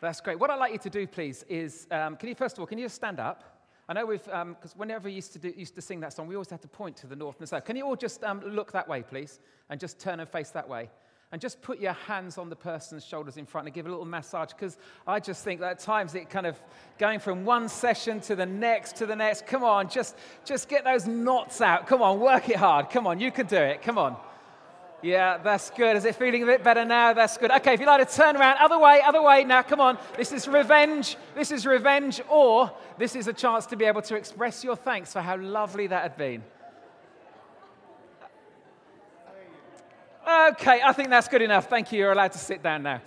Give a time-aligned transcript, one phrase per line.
[0.00, 0.38] That's great.
[0.38, 2.76] What I'd like you to do, please, is um, can you, first of all, can
[2.78, 3.44] you just stand up?
[3.88, 6.26] I know we've, because um, whenever we used to, do, used to sing that song,
[6.26, 7.64] we always had to point to the north and the south.
[7.64, 9.40] Can you all just um, look that way, please?
[9.70, 10.90] And just turn and face that way.
[11.32, 14.04] And just put your hands on the person's shoulders in front and give a little
[14.04, 14.50] massage.
[14.52, 16.60] Because I just think that at times it kind of
[16.98, 19.46] going from one session to the next to the next.
[19.46, 21.86] Come on, just, just get those knots out.
[21.86, 22.90] Come on, work it hard.
[22.90, 23.82] Come on, you can do it.
[23.82, 24.16] Come on.
[25.06, 25.96] Yeah, that's good.
[25.96, 27.12] Is it feeling a bit better now?
[27.12, 27.52] That's good.
[27.52, 29.44] Okay, if you'd like to turn around, other way, other way.
[29.44, 29.98] Now, come on.
[30.16, 31.16] This is revenge.
[31.36, 35.12] This is revenge, or this is a chance to be able to express your thanks
[35.12, 36.42] for how lovely that had been.
[40.28, 41.70] Okay, I think that's good enough.
[41.70, 42.00] Thank you.
[42.00, 43.00] You're allowed to sit down now.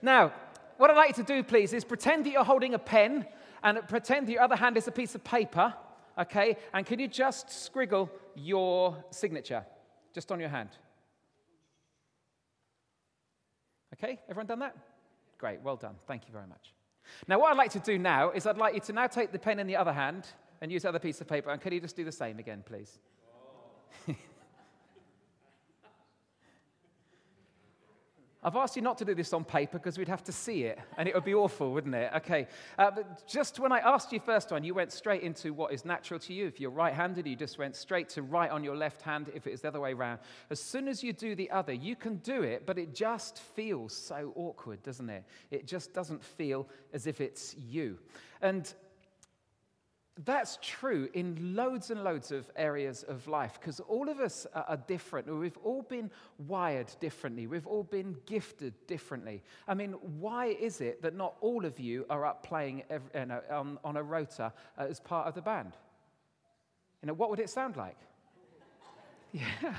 [0.00, 0.32] Now,
[0.76, 3.26] what I'd like you to do, please, is pretend that you're holding a pen
[3.64, 5.74] and pretend that your other hand is a piece of paper,
[6.16, 6.56] okay?
[6.72, 9.66] And can you just scriggle your signature
[10.14, 10.68] just on your hand?
[14.02, 14.76] Okay, everyone done that?
[15.36, 15.94] Great, well done.
[16.06, 16.72] Thank you very much.
[17.28, 19.38] Now, what I'd like to do now is I'd like you to now take the
[19.38, 20.26] pen in the other hand
[20.62, 21.50] and use the other piece of paper.
[21.50, 22.98] And can you just do the same again, please?
[28.42, 30.78] I've asked you not to do this on paper because we'd have to see it
[30.96, 32.10] and it would be awful, wouldn't it?
[32.16, 32.46] Okay.
[32.78, 35.84] Uh, but just when I asked you first one, you went straight into what is
[35.84, 36.46] natural to you.
[36.46, 39.46] If you're right handed, you just went straight to right on your left hand if
[39.46, 40.20] it is the other way around.
[40.48, 43.92] As soon as you do the other, you can do it, but it just feels
[43.94, 45.24] so awkward, doesn't it?
[45.50, 47.98] It just doesn't feel as if it's you.
[48.40, 48.72] And
[50.24, 54.78] that's true in loads and loads of areas of life because all of us are
[54.86, 55.26] different.
[55.26, 56.10] We've all been
[56.46, 57.46] wired differently.
[57.46, 59.42] We've all been gifted differently.
[59.66, 63.26] I mean, why is it that not all of you are up playing every, you
[63.26, 65.72] know, on, on, a rota uh, as part of the band?
[67.02, 67.96] You know, what would it sound like?
[69.32, 69.76] Yeah.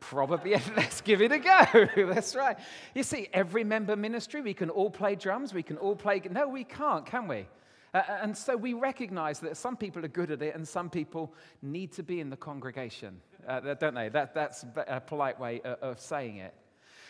[0.00, 1.88] Probably, let's give it a go.
[2.06, 2.58] That's right.
[2.94, 6.22] You see, every member ministry, we can all play drums, we can all play.
[6.30, 7.46] No, we can't, can we?
[7.92, 10.88] Uh, uh, and so we recognize that some people are good at it and some
[10.88, 14.08] people need to be in the congregation, uh, don't they?
[14.08, 16.54] That, that's a polite way of, of saying it.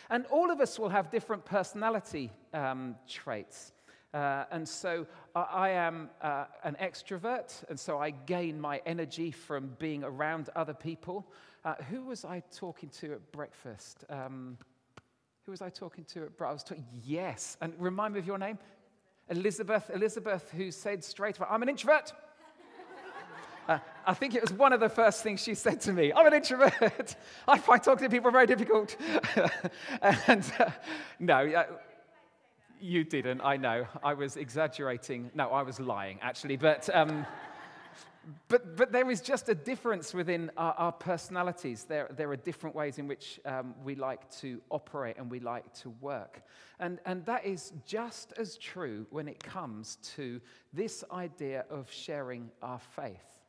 [0.09, 3.71] And all of us will have different personality um, traits.
[4.13, 9.71] Uh, and so I am uh, an extrovert, and so I gain my energy from
[9.79, 11.31] being around other people.
[11.63, 14.03] Uh, who was I talking to at breakfast?
[14.09, 14.57] Um,
[15.45, 16.73] who was I talking to at breakfast?
[17.05, 17.55] Yes.
[17.61, 18.57] And remind me of your name?
[19.29, 22.13] Elizabeth, Elizabeth, who said straight away, I'm an introvert.
[23.69, 23.77] Uh,
[24.07, 26.11] I think it was one of the first things she said to me.
[26.11, 27.15] I'm an introvert.
[27.47, 28.97] I find talking to people very difficult.
[30.01, 30.71] and uh,
[31.19, 31.65] no, uh,
[32.79, 33.39] you didn't.
[33.41, 33.85] I know.
[34.03, 35.29] I was exaggerating.
[35.35, 36.57] No, I was lying, actually.
[36.57, 36.89] But.
[36.93, 37.27] Um,
[38.47, 41.85] but, but there is just a difference within our, our personalities.
[41.85, 45.73] There, there are different ways in which um, we like to operate and we like
[45.75, 46.43] to work.
[46.79, 50.39] And, and that is just as true when it comes to
[50.73, 53.39] this idea of sharing our faith.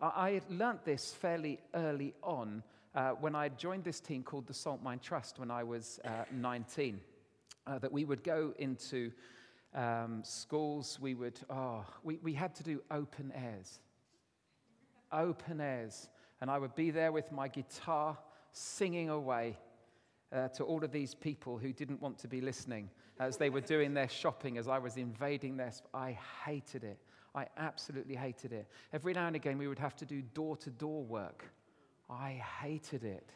[0.00, 2.62] I, I learnt this fairly early on
[2.94, 7.00] uh, when I joined this team called the Saltmine Trust when I was uh, 19.
[7.66, 9.12] Uh, that we would go into
[9.74, 13.80] um, schools, we would, oh, we, we had to do open airs.
[15.12, 16.08] Open airs.
[16.40, 18.18] And I would be there with my guitar
[18.52, 19.58] singing away
[20.32, 23.60] uh, to all of these people who didn't want to be listening as they were
[23.60, 25.72] doing their shopping, as I was invading their.
[25.92, 26.98] I hated it.
[27.34, 28.66] I absolutely hated it.
[28.92, 31.44] Every now and again, we would have to do door to door work.
[32.08, 33.30] I hated it.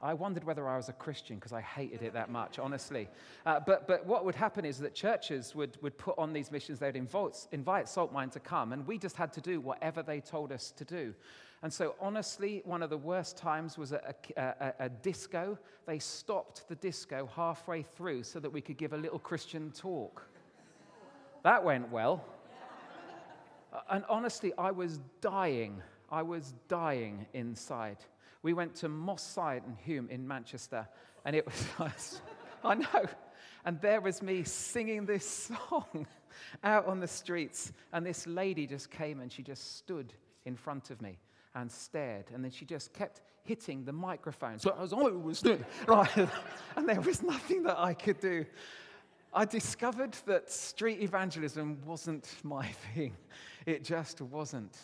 [0.00, 3.08] I wondered whether I was a Christian because I hated it that much, honestly.
[3.44, 6.78] Uh, but, but what would happen is that churches would, would put on these missions,
[6.78, 10.52] they'd invite, invite Saltmine to come, and we just had to do whatever they told
[10.52, 11.14] us to do.
[11.62, 15.58] And so, honestly, one of the worst times was a, a, a, a disco.
[15.86, 20.24] They stopped the disco halfway through so that we could give a little Christian talk.
[21.42, 22.24] That went well.
[23.90, 25.82] And honestly, I was dying.
[26.10, 27.98] I was dying inside.
[28.42, 30.86] We went to Moss Side and Hulme in Manchester,
[31.24, 31.46] and it
[31.78, 32.20] was,
[32.64, 33.06] I know.
[33.64, 36.06] And there was me singing this song
[36.64, 40.14] out on the streets, and this lady just came and she just stood
[40.44, 41.18] in front of me
[41.54, 44.58] and stared, and then she just kept hitting the microphone.
[44.58, 46.28] So I was always doing, right,
[46.76, 48.44] and there was nothing that I could do.
[49.32, 53.16] I discovered that street evangelism wasn't my thing.
[53.66, 54.76] It just wasn't.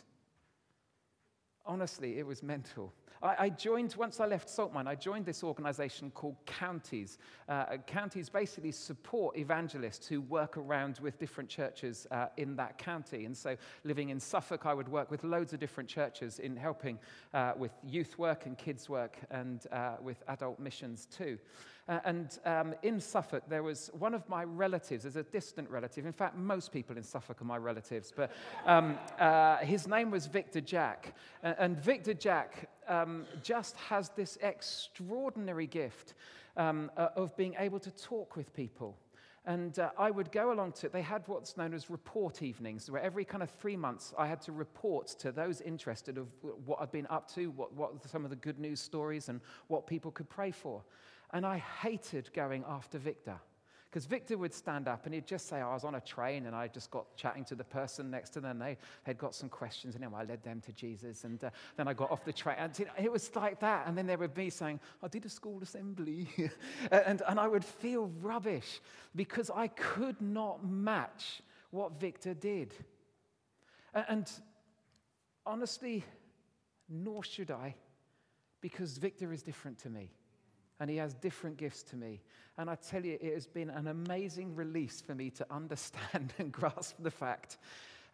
[1.65, 2.93] Honestly, it was mental.
[3.25, 7.19] I, I joined, once I left Saltmine, I joined this organization called Counties.
[7.49, 13.25] Uh, counties basically support evangelists who work around with different churches uh, in that county.
[13.25, 16.99] And so, living in Suffolk, I would work with loads of different churches in helping
[17.33, 21.39] uh, with youth work and kids work and uh, with adult missions too.
[21.87, 26.07] Uh, and um, in Suffolk, there was one of my relatives, as a distant relative.
[26.07, 28.33] In fact, most people in Suffolk are my relatives, but
[28.65, 31.15] um, uh, his name was Victor Jack.
[31.43, 36.15] Uh, and Victor Jack um, just has this extraordinary gift
[36.57, 38.97] um, uh, of being able to talk with people.
[39.47, 43.03] And uh, I would go along to, they had what's known as report evenings, where
[43.03, 46.29] every kind of three months I had to report to those interested of
[46.65, 49.87] what I'd been up to, what, what some of the good news stories, and what
[49.87, 50.83] people could pray for.
[51.35, 53.35] And I hated going after Victor.
[53.91, 56.47] Because Victor would stand up and he'd just say, oh, I was on a train
[56.47, 58.61] and I just got chatting to the person next to them.
[58.61, 61.25] They had got some questions and you know, I led them to Jesus.
[61.25, 62.57] And uh, then I got off the train.
[62.59, 63.87] And it was like that.
[63.87, 66.29] And then there would be saying, I did a school assembly.
[66.91, 68.81] and, and I would feel rubbish
[69.17, 72.75] because I could not match what Victor did.
[73.93, 74.31] And
[75.47, 76.05] honestly,
[76.89, 77.75] nor should I,
[78.61, 80.11] because Victor is different to me
[80.85, 82.21] and he has different gifts to me.
[82.59, 86.53] And I tell you, it has been an amazing release for me to understand and
[86.53, 87.57] grasp the fact.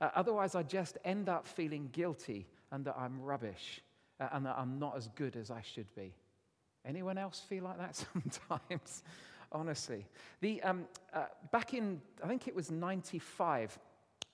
[0.01, 3.81] Uh, otherwise, I just end up feeling guilty and that I'm rubbish
[4.21, 6.15] uh, and that I'm not as good as I should be.
[6.87, 9.03] Anyone else feel like that sometimes?
[9.51, 10.07] Honestly.
[10.41, 13.81] The, um, uh, back in, I think it was 95,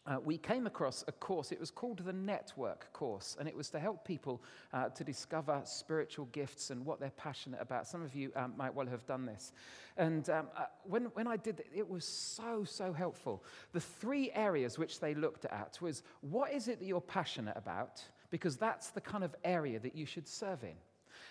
[0.07, 1.51] uh, we came across a course.
[1.51, 4.43] It was called the Network Course, and it was to help people
[4.73, 7.87] uh, to discover spiritual gifts and what they're passionate about.
[7.87, 9.53] Some of you um, might well have done this.
[9.97, 13.43] And um, uh, when, when I did it, it was so, so helpful.
[13.73, 18.03] The three areas which they looked at was what is it that you're passionate about?
[18.31, 20.75] Because that's the kind of area that you should serve in.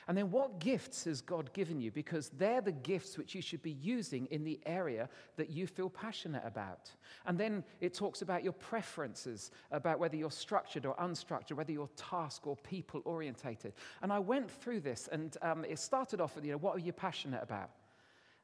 [0.08, 1.92] And then what gifts has God given you?
[1.92, 5.90] Because they're the gifts which you should be using in the area that you feel
[5.90, 6.92] passionate about.
[7.26, 11.90] And then it talks about your preferences, about whether you're structured or unstructured, whether you're
[11.96, 13.74] task or people orientated.
[14.04, 16.80] And I went through this, and um, it started off with, you know, what are
[16.80, 17.72] you passionate about?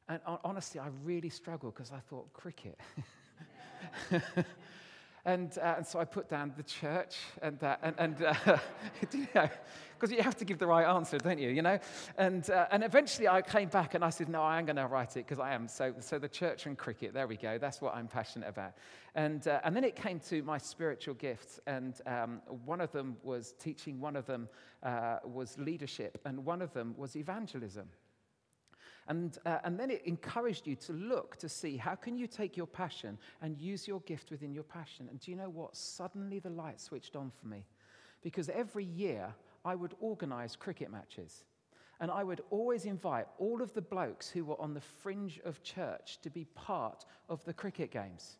[0.08, 2.78] And honestly, I really struggled because I thought, cricket.
[5.24, 8.34] And, uh, and so I put down the church, and, uh, and, and uh,
[9.12, 9.48] you know,
[10.02, 11.50] because you have to give the right answer, don't you?
[11.50, 11.78] You know,
[12.18, 14.88] and uh, and eventually I came back and I said, no, I am going to
[14.88, 15.68] write it because I am.
[15.68, 17.56] So so the church and cricket, there we go.
[17.56, 18.72] That's what I'm passionate about.
[19.14, 23.16] And uh, and then it came to my spiritual gifts, and um, one of them
[23.22, 24.48] was teaching, one of them
[24.82, 27.88] uh, was leadership, and one of them was evangelism.
[29.08, 32.56] And, uh, and then it encouraged you to look to see how can you take
[32.56, 35.08] your passion and use your gift within your passion.
[35.10, 35.76] And do you know what?
[35.76, 37.64] Suddenly the light switched on for me.
[38.22, 39.34] Because every year
[39.64, 41.44] I would organize cricket matches.
[42.00, 45.62] And I would always invite all of the blokes who were on the fringe of
[45.62, 48.38] church to be part of the cricket games.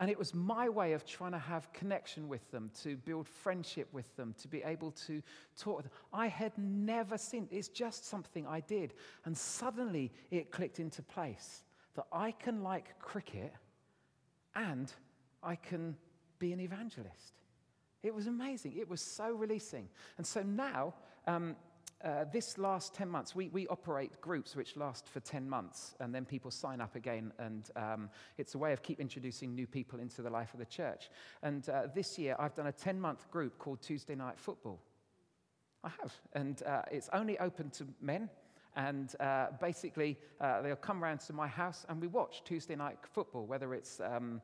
[0.00, 3.86] And it was my way of trying to have connection with them, to build friendship
[3.92, 5.22] with them, to be able to
[5.58, 5.84] talk.
[6.10, 8.94] I had never seen, it's just something I did.
[9.26, 11.64] And suddenly it clicked into place
[11.96, 13.52] that I can like cricket
[14.54, 14.90] and
[15.42, 15.96] I can
[16.38, 17.34] be an evangelist.
[18.02, 18.78] It was amazing.
[18.78, 19.86] It was so releasing.
[20.16, 20.94] And so now,
[21.26, 21.56] um,
[22.02, 26.14] uh, this last 10 months, we, we operate groups which last for 10 months, and
[26.14, 28.08] then people sign up again, and um,
[28.38, 31.10] it's a way of keep introducing new people into the life of the church.
[31.42, 34.80] And uh, this year, I've done a 10 month group called Tuesday Night Football.
[35.84, 38.30] I have, and uh, it's only open to men.
[38.76, 42.98] And uh, basically, uh, they'll come round to my house and we watch Tuesday night
[43.02, 44.40] football, whether it's um,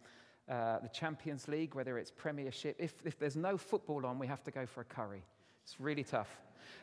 [0.49, 2.77] uh, the Champions League, whether it's Premiership.
[2.79, 5.23] If, if there's no football on, we have to go for a curry.
[5.63, 6.29] It's really tough.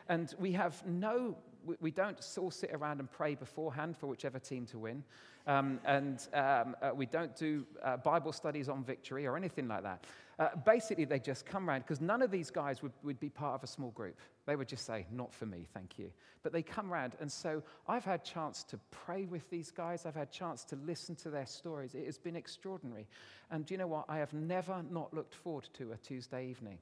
[0.09, 1.35] And we have no,
[1.79, 5.03] we don't all sit around and pray beforehand for whichever team to win.
[5.45, 9.83] Um, and um, uh, we don't do uh, Bible studies on victory or anything like
[9.83, 10.05] that.
[10.39, 13.53] Uh, basically, they just come around because none of these guys would, would be part
[13.53, 14.17] of a small group.
[14.45, 16.09] They would just say, Not for me, thank you.
[16.41, 17.13] But they come around.
[17.19, 21.15] And so I've had chance to pray with these guys, I've had chance to listen
[21.17, 21.93] to their stories.
[21.93, 23.07] It has been extraordinary.
[23.51, 24.05] And do you know what?
[24.09, 26.79] I have never not looked forward to a Tuesday evening.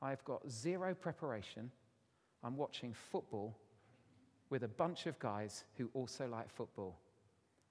[0.00, 1.70] I've got zero preparation.
[2.44, 3.56] I'm watching football
[4.50, 6.98] with a bunch of guys who also like football.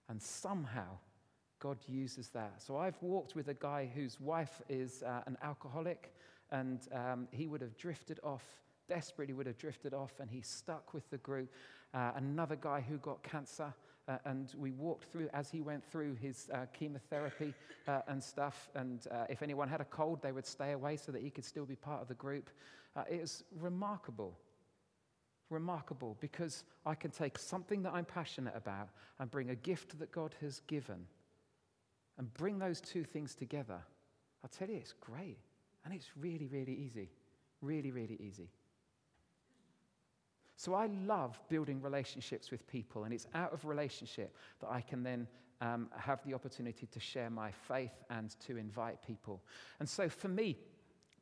[0.09, 0.97] And somehow,
[1.59, 2.55] God uses that.
[2.57, 6.11] So I've walked with a guy whose wife is uh, an alcoholic,
[6.51, 8.43] and um, he would have drifted off,
[8.89, 11.49] desperately would have drifted off, and he stuck with the group.
[11.93, 13.71] Uh, another guy who got cancer,
[14.07, 17.53] uh, and we walked through as he went through his uh, chemotherapy
[17.87, 18.69] uh, and stuff.
[18.73, 21.45] And uh, if anyone had a cold, they would stay away so that he could
[21.45, 22.49] still be part of the group.
[23.09, 24.35] it was remarkable
[25.53, 30.11] remarkable because I can take something that I'm passionate about and bring a gift that
[30.11, 31.05] God has given
[32.17, 33.79] and bring those two things together.
[34.43, 35.37] I'll tell you, it's great.
[35.85, 37.09] And it's really, really easy.
[37.61, 38.49] Really, really easy.
[40.55, 45.03] So I love building relationships with people, and it's out of relationship that I can
[45.03, 45.27] then
[45.61, 49.41] um, have the opportunity to share my faith and to invite people.
[49.79, 50.57] And so for me,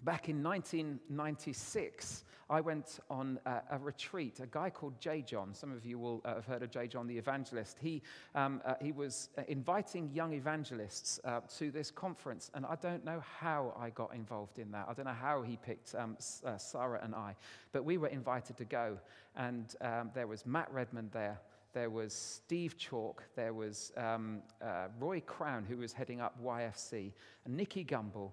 [0.04, 4.40] Back in 1996, I went on a, a, retreat.
[4.40, 5.22] A guy called J.
[5.22, 6.88] John, some of you will uh, have heard of J.
[6.88, 7.78] John the evangelist.
[7.80, 8.02] He,
[8.34, 13.06] um, uh, he was uh, inviting young evangelists uh, to this conference, and I don't
[13.06, 14.88] know how I got involved in that.
[14.90, 17.36] I don't know how he picked um, uh, Sarah and I,
[17.72, 18.98] but we were invited to go.
[19.36, 21.40] And um, there was Matt Redman there.
[21.74, 23.22] There was Steve Chalke.
[23.36, 27.14] There was um, uh, Roy Crowne, who was heading up YFC,
[27.46, 28.32] and Nicky Gumbel.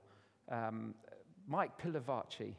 [0.51, 0.95] Um,
[1.49, 2.55] Mike Pilavachi,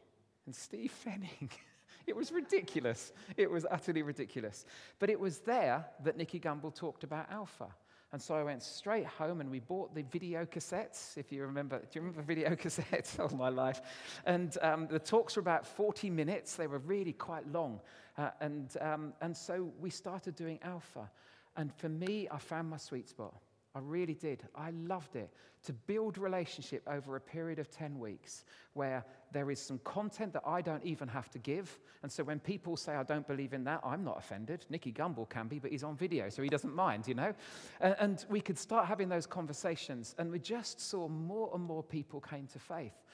[0.45, 1.49] and Steve Fenning.
[2.07, 3.13] it was ridiculous.
[3.37, 4.65] It was utterly ridiculous.
[4.97, 7.67] But it was there that Nicky Gumbel talked about Alpha.
[8.11, 11.77] And so I went straight home and we bought the video cassettes, if you remember.
[11.77, 13.19] Do you remember video cassettes?
[13.19, 13.81] All my life.
[14.25, 17.79] And um, the talks were about 40 minutes, they were really quite long.
[18.17, 21.07] Uh, and, um, and so we started doing Alpha.
[21.55, 23.35] And for me, I found my sweet spot.
[23.79, 24.45] I really did.
[24.55, 25.31] I loved it.
[25.63, 28.43] To build relationship over a period of 10 weeks
[28.73, 31.79] where there is some content that I don't even have to give.
[32.03, 34.65] And so when people say, I don't believe in that, I'm not offended.
[34.69, 37.33] Nicky Gumbel can be, but he's on video, so he doesn't mind, you know?
[37.79, 40.13] And we could start having those conversations.
[40.17, 43.05] And we just saw more and more people came to faith.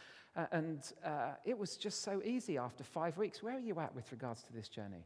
[0.52, 3.44] And uh, it was just so easy after five weeks.
[3.44, 5.06] Where are you at with regards to this journey?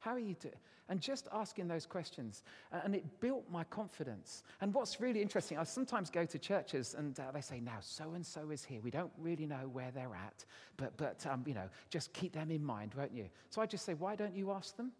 [0.00, 0.54] How are you doing?
[0.88, 2.42] And just asking those questions.
[2.72, 4.42] And it built my confidence.
[4.60, 8.14] And what's really interesting, I sometimes go to churches and uh, they say, now, so
[8.14, 8.80] and so is here.
[8.80, 10.44] We don't really know where they're at,
[10.76, 13.26] but, but um, you know, just keep them in mind, won't you?
[13.50, 14.90] So I just say, why don't you ask them?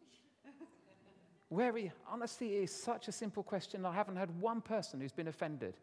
[1.48, 1.90] where are you?
[2.08, 3.84] Honestly, it is such a simple question.
[3.84, 5.76] I haven't had one person who's been offended.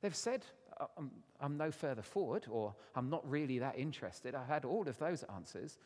[0.00, 0.44] They've said,
[0.80, 1.10] uh, I'm,
[1.40, 4.34] I'm no further forward, or I'm not really that interested.
[4.34, 5.78] I've had all of those answers.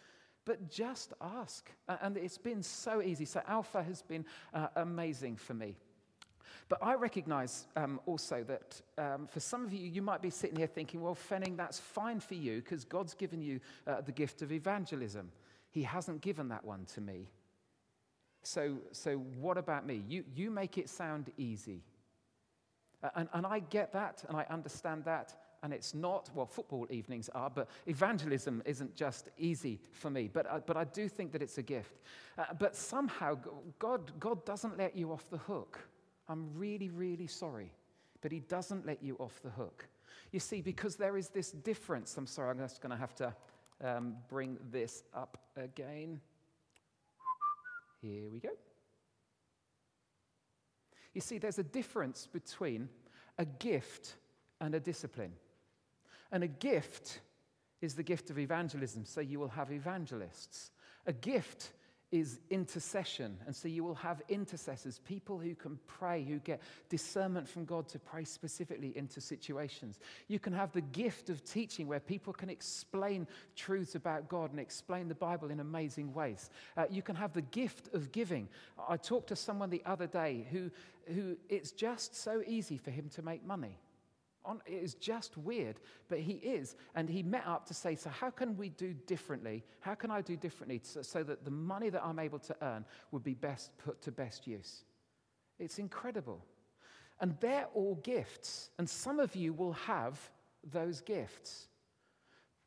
[0.51, 1.71] But just ask.
[1.87, 3.25] And it's been so easy.
[3.25, 5.77] So, Alpha has been uh, amazing for me.
[6.69, 10.57] But I recognize um, also that um, for some of you, you might be sitting
[10.57, 14.43] here thinking, well, Fenning, that's fine for you because God's given you uh, the gift
[14.43, 15.31] of evangelism.
[15.71, 17.31] He hasn't given that one to me.
[18.43, 20.03] So, so what about me?
[20.09, 21.85] You, you make it sound easy.
[23.15, 27.29] And, and I get that and I understand that and it's not, well, football evenings
[27.35, 30.29] are, but evangelism isn't just easy for me.
[30.33, 31.99] But, uh, but I do think that it's a gift.
[32.39, 33.39] Uh, but somehow,
[33.79, 35.79] God, God doesn't let you off the hook.
[36.29, 37.73] I'm really, really sorry.
[38.23, 39.87] But He doesn't let you off the hook.
[40.33, 42.17] You see, because there is this difference.
[42.17, 43.35] I'm sorry, I'm just going to have to
[43.85, 46.21] um, bring this up again.
[48.01, 48.51] Here we go.
[51.13, 52.89] You see, there's a difference between
[53.39, 54.15] a gift
[54.61, 55.33] and a discipline.
[56.33, 57.21] And a gift
[57.81, 60.71] is the gift of evangelism, so you will have evangelists.
[61.07, 61.73] A gift
[62.13, 67.49] is intercession, and so you will have intercessors, people who can pray, who get discernment
[67.49, 70.01] from God to pray specifically into situations.
[70.27, 74.59] You can have the gift of teaching, where people can explain truths about God and
[74.59, 76.51] explain the Bible in amazing ways.
[76.77, 78.49] Uh, you can have the gift of giving.
[78.89, 80.71] I talked to someone the other day who,
[81.15, 83.79] who it's just so easy for him to make money.
[84.51, 85.79] On, it is just weird,
[86.09, 86.75] but he is.
[86.97, 89.63] And he met up to say, So, how can we do differently?
[89.79, 92.85] How can I do differently so, so that the money that I'm able to earn
[93.13, 94.83] would be best put to best use?
[95.61, 96.45] It's incredible.
[97.21, 98.71] And they're all gifts.
[98.79, 100.19] And some of you will have
[100.73, 101.69] those gifts.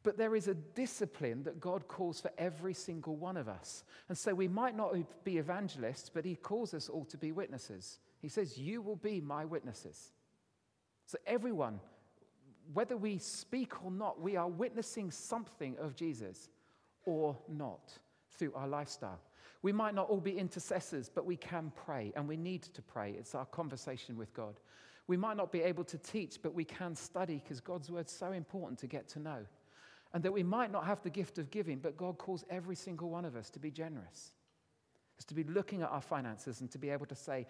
[0.03, 3.83] But there is a discipline that God calls for every single one of us.
[4.07, 7.99] And so we might not be evangelists, but He calls us all to be witnesses.
[8.21, 10.13] He says, You will be my witnesses.
[11.05, 11.79] So, everyone,
[12.73, 16.49] whether we speak or not, we are witnessing something of Jesus
[17.05, 17.91] or not
[18.31, 19.19] through our lifestyle.
[19.61, 23.11] We might not all be intercessors, but we can pray and we need to pray.
[23.17, 24.59] It's our conversation with God.
[25.07, 28.31] We might not be able to teach, but we can study because God's word's so
[28.31, 29.45] important to get to know.
[30.13, 33.09] And that we might not have the gift of giving, but God calls every single
[33.09, 34.33] one of us to be generous.
[35.17, 37.47] Is to be looking at our finances and to be able to say,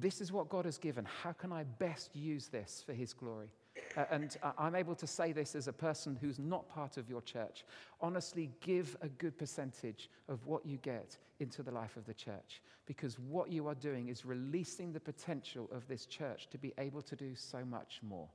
[0.00, 1.06] this is what God has given.
[1.22, 3.48] How can I best use this for His glory?
[3.96, 7.08] Uh, and uh, I'm able to say this as a person who's not part of
[7.08, 7.64] your church.
[8.00, 12.60] Honestly, give a good percentage of what you get into the life of the church
[12.86, 17.02] because what you are doing is releasing the potential of this church to be able
[17.02, 18.28] to do so much more.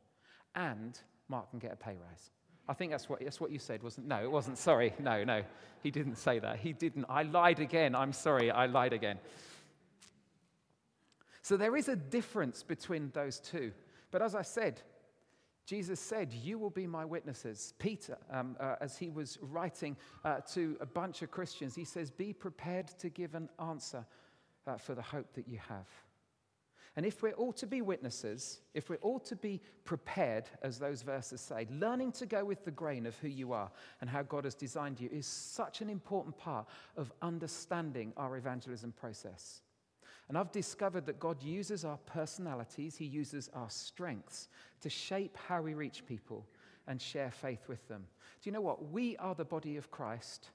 [0.56, 0.98] And
[1.28, 2.32] Mark can get a pay rise.
[2.68, 4.58] I think that's what, that's what you said, wasn't No, it wasn't.
[4.58, 4.94] Sorry.
[5.00, 5.44] No, no.
[5.84, 6.58] He didn't say that.
[6.58, 7.06] He didn't.
[7.10, 7.94] I lied again.
[7.96, 8.50] I'm sorry.
[8.50, 9.20] I lied again.
[11.46, 13.72] So there is a difference between those two.
[14.10, 14.82] But as I said,
[15.68, 17.76] Jesus said, You will be my witnesses.
[17.78, 22.10] Peter, um, uh, as he was writing uh, to a bunch of Christians, he says,
[22.10, 24.08] Be prepared to give an answer
[24.66, 25.88] uh, for the hope that you have.
[26.96, 31.04] And if we're all to be witnesses, if we're all to be prepared, as those
[31.04, 33.70] verses say, learning to go with the grain of who you are
[34.02, 36.66] and how God has designed you is such an important part
[36.98, 39.62] of understanding our evangelism process.
[40.28, 44.50] And I've discovered that God uses our personalities, He uses our strengths
[44.82, 46.46] to shape how we reach people
[46.88, 48.06] and share faith with them.
[48.42, 48.92] Do you know what?
[48.92, 50.50] We are the body of Christ.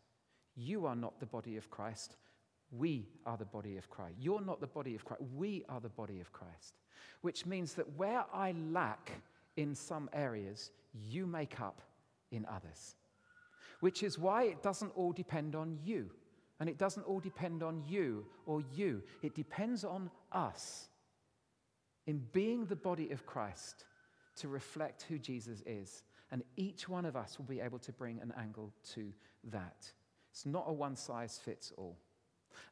[0.56, 2.16] You are not the body of Christ.
[2.72, 4.14] We are the body of Christ.
[4.20, 5.22] You're not the body of Christ.
[5.36, 6.74] We are the body of Christ.
[7.20, 9.10] Which means that where I lack
[9.56, 11.82] in some areas, you make up
[12.30, 12.96] in others.
[13.80, 16.10] Which is why it doesn't all depend on you.
[16.60, 19.02] And it doesn't all depend on you or you.
[19.22, 20.88] It depends on us
[22.06, 23.86] in being the body of Christ
[24.36, 26.04] to reflect who Jesus is.
[26.30, 29.10] And each one of us will be able to bring an angle to
[29.44, 29.90] that.
[30.30, 31.96] It's not a one size fits all.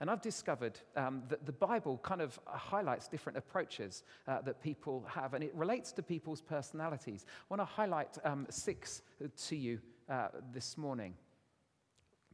[0.01, 5.05] And I've discovered um, that the Bible kind of highlights different approaches uh, that people
[5.09, 7.25] have, and it relates to people's personalities.
[7.29, 9.03] I want to highlight um, six
[9.47, 9.81] to you
[10.11, 11.15] uh, this morning.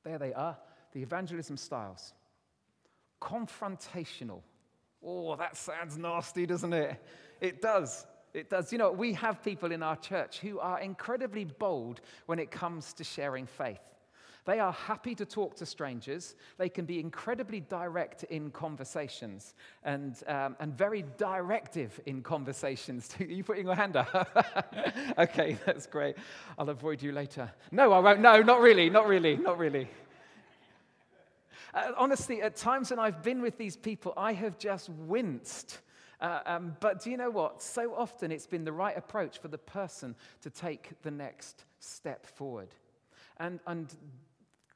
[0.02, 0.56] There they are
[0.94, 2.14] the evangelism styles.
[3.20, 4.40] Confrontational.
[5.04, 7.02] Oh, that sounds nasty, doesn't it?
[7.40, 8.06] It does.
[8.32, 8.72] It does.
[8.72, 12.92] You know, we have people in our church who are incredibly bold when it comes
[12.94, 13.80] to sharing faith.
[14.46, 16.34] They are happy to talk to strangers.
[16.58, 23.08] They can be incredibly direct in conversations and, um, and very directive in conversations.
[23.20, 24.68] Are you putting your hand up?
[25.18, 26.16] okay, that's great.
[26.58, 27.50] I'll avoid you later.
[27.70, 28.20] No, I won't.
[28.20, 29.88] No, not really, not really, not really.
[31.74, 35.80] Uh, honestly, at times when I've been with these people, I have just winced.
[36.20, 37.60] Uh, um, but do you know what?
[37.60, 42.26] So often it's been the right approach for the person to take the next step
[42.26, 42.68] forward.
[43.38, 43.92] And, and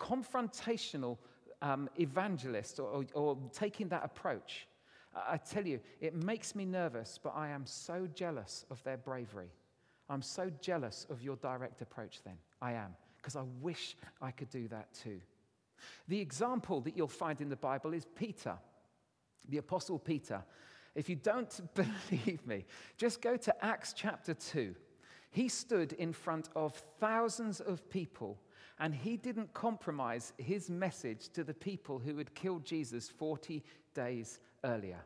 [0.00, 1.18] confrontational
[1.62, 4.66] um, evangelist or, or, or, taking that approach,
[5.14, 9.50] I tell you, it makes me nervous, but I am so jealous of their bravery.
[10.08, 12.36] I'm so jealous of your direct approach, then.
[12.60, 15.20] I am, because I wish I could do that too.
[16.08, 18.56] The example that you'll find in the Bible is Peter,
[19.48, 20.42] the Apostle Peter.
[20.94, 22.64] If you don't believe me,
[22.96, 24.74] just go to Acts chapter 2.
[25.30, 28.38] He stood in front of thousands of people
[28.78, 33.62] and he didn't compromise his message to the people who had killed Jesus 40
[33.94, 35.04] days earlier.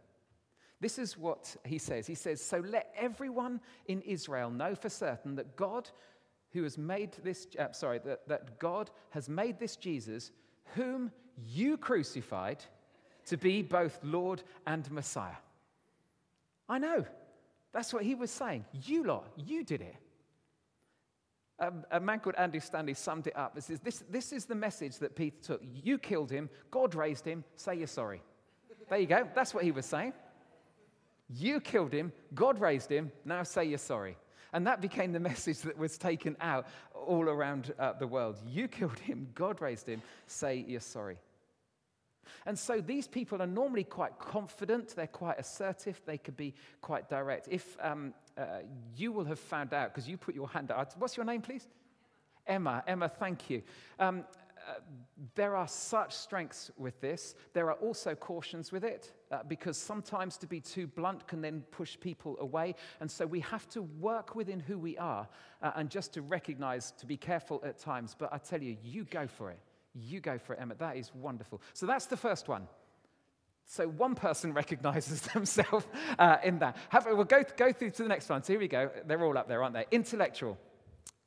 [0.80, 2.06] This is what he says.
[2.06, 5.88] He says, So let everyone in Israel know for certain that God,
[6.52, 10.32] who has made this, uh, sorry, that, that God has made this Jesus,
[10.74, 11.10] whom
[11.46, 12.62] you crucified,
[13.26, 15.36] to be both Lord and Messiah.
[16.68, 17.04] I know.
[17.72, 18.64] That's what he was saying.
[18.84, 19.96] You lot, you did it.
[21.58, 23.54] Um, a man called Andy Stanley summed it up.
[23.54, 25.62] This says, this, this is the message that Peter took.
[25.82, 28.20] You killed him, God raised him, say you're sorry.
[28.88, 29.28] There you go.
[29.34, 30.12] That's what he was saying.
[31.30, 34.16] You killed him, God raised him, now say you're sorry.
[34.52, 36.66] And that became the message that was taken out
[37.02, 38.38] all around uh, the world.
[38.46, 41.18] You killed him, God raised him, say you're sorry.
[42.46, 47.08] And so these people are normally quite confident, they're quite assertive, they could be quite
[47.08, 47.48] direct.
[47.50, 48.60] If um, uh,
[48.96, 51.68] you will have found out, because you put your hand out, what's your name, please?
[52.46, 52.82] Emma.
[52.86, 53.62] Emma, thank you.
[53.98, 54.24] Um,
[55.34, 57.34] there are such strengths with this.
[57.52, 61.62] There are also cautions with it, uh, because sometimes to be too blunt can then
[61.70, 62.74] push people away.
[63.00, 65.28] And so we have to work within who we are
[65.62, 68.14] uh, and just to recognize, to be careful at times.
[68.18, 69.58] But I tell you, you go for it.
[69.94, 70.74] You go for it, Emma.
[70.74, 71.60] That is wonderful.
[71.74, 72.66] So that's the first one.
[73.64, 75.86] So one person recognizes themselves
[76.18, 76.76] uh, in that.
[76.90, 78.42] Have, we'll go, go through to the next one.
[78.42, 78.90] So here we go.
[79.06, 79.86] They're all up there, aren't they?
[79.90, 80.58] Intellectual.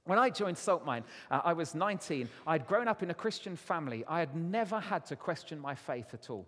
[0.05, 2.29] When I joined Saltmine, uh, I was 19.
[2.45, 4.05] I'd grown up in a Christian family.
[4.07, 6.45] I had never had to question my faith at all.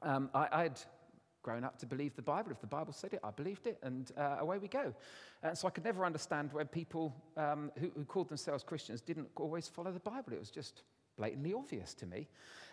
[0.00, 0.80] Um, I, had
[1.42, 2.50] grown up to believe the Bible.
[2.50, 4.94] If the Bible said it, I believed it, and uh, away we go.
[5.42, 9.28] And so I could never understand when people um, who, who, called themselves Christians didn't
[9.36, 10.32] always follow the Bible.
[10.32, 10.82] It was just
[11.18, 12.26] blatantly obvious to me.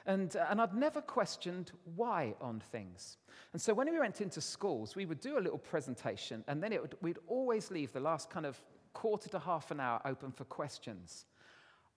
[0.06, 3.18] And, uh, and I'd never questioned why on things.
[3.52, 6.72] And so when we went into schools, we would do a little presentation, and then
[6.72, 8.62] would, we'd always leave the last kind of
[8.94, 11.26] quarter to half an hour open for questions.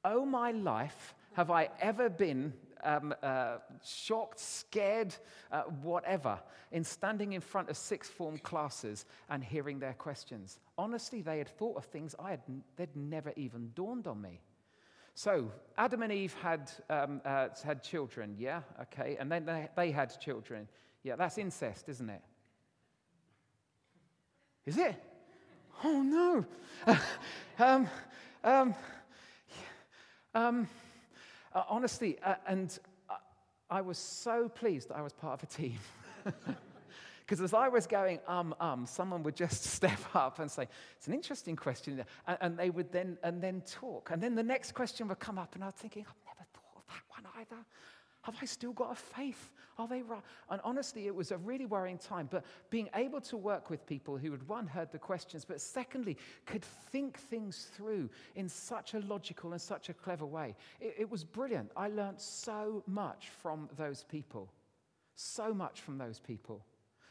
[0.04, 2.52] Oh, my life, have I ever been
[2.82, 5.14] um, uh, shocked, scared,
[5.50, 6.40] uh, whatever,
[6.72, 10.58] in standing in front of sixth form classes and hearing their questions?
[10.76, 12.40] Honestly, they had thought of things I had,
[12.76, 14.40] they'd never even dawned on me.
[15.14, 18.62] So, Adam and Eve had, um, uh, had children, yeah?
[18.80, 19.16] Okay.
[19.20, 20.66] And then they, they had children.
[21.02, 22.22] Yeah, that's incest, isn't it?
[24.64, 24.96] Is it?
[25.84, 26.44] Oh no.
[27.58, 27.88] um,
[28.44, 28.74] um,
[30.34, 30.68] um,
[31.54, 32.78] uh, honestly, uh, and
[33.10, 33.14] uh,
[33.70, 35.78] I was so pleased that I was part of a team.
[37.32, 41.06] Because as I was going, um, um, someone would just step up and say, It's
[41.06, 42.04] an interesting question.
[42.26, 44.10] And, and, they would then, and then talk.
[44.10, 46.76] And then the next question would come up, and I was thinking, I've never thought
[46.76, 47.64] of that one either.
[48.22, 49.50] Have I still got a faith?
[49.78, 50.22] Are they right?
[50.50, 52.28] And honestly, it was a really worrying time.
[52.30, 56.16] But being able to work with people who had, one, heard the questions, but secondly,
[56.46, 61.10] could think things through in such a logical and such a clever way, it, it
[61.10, 61.70] was brilliant.
[61.76, 64.52] I learned so much from those people.
[65.16, 66.64] So much from those people.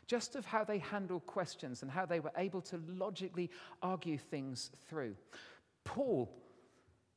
[0.07, 3.49] Just of how they handled questions and how they were able to logically
[3.81, 5.15] argue things through.
[5.83, 6.29] Paul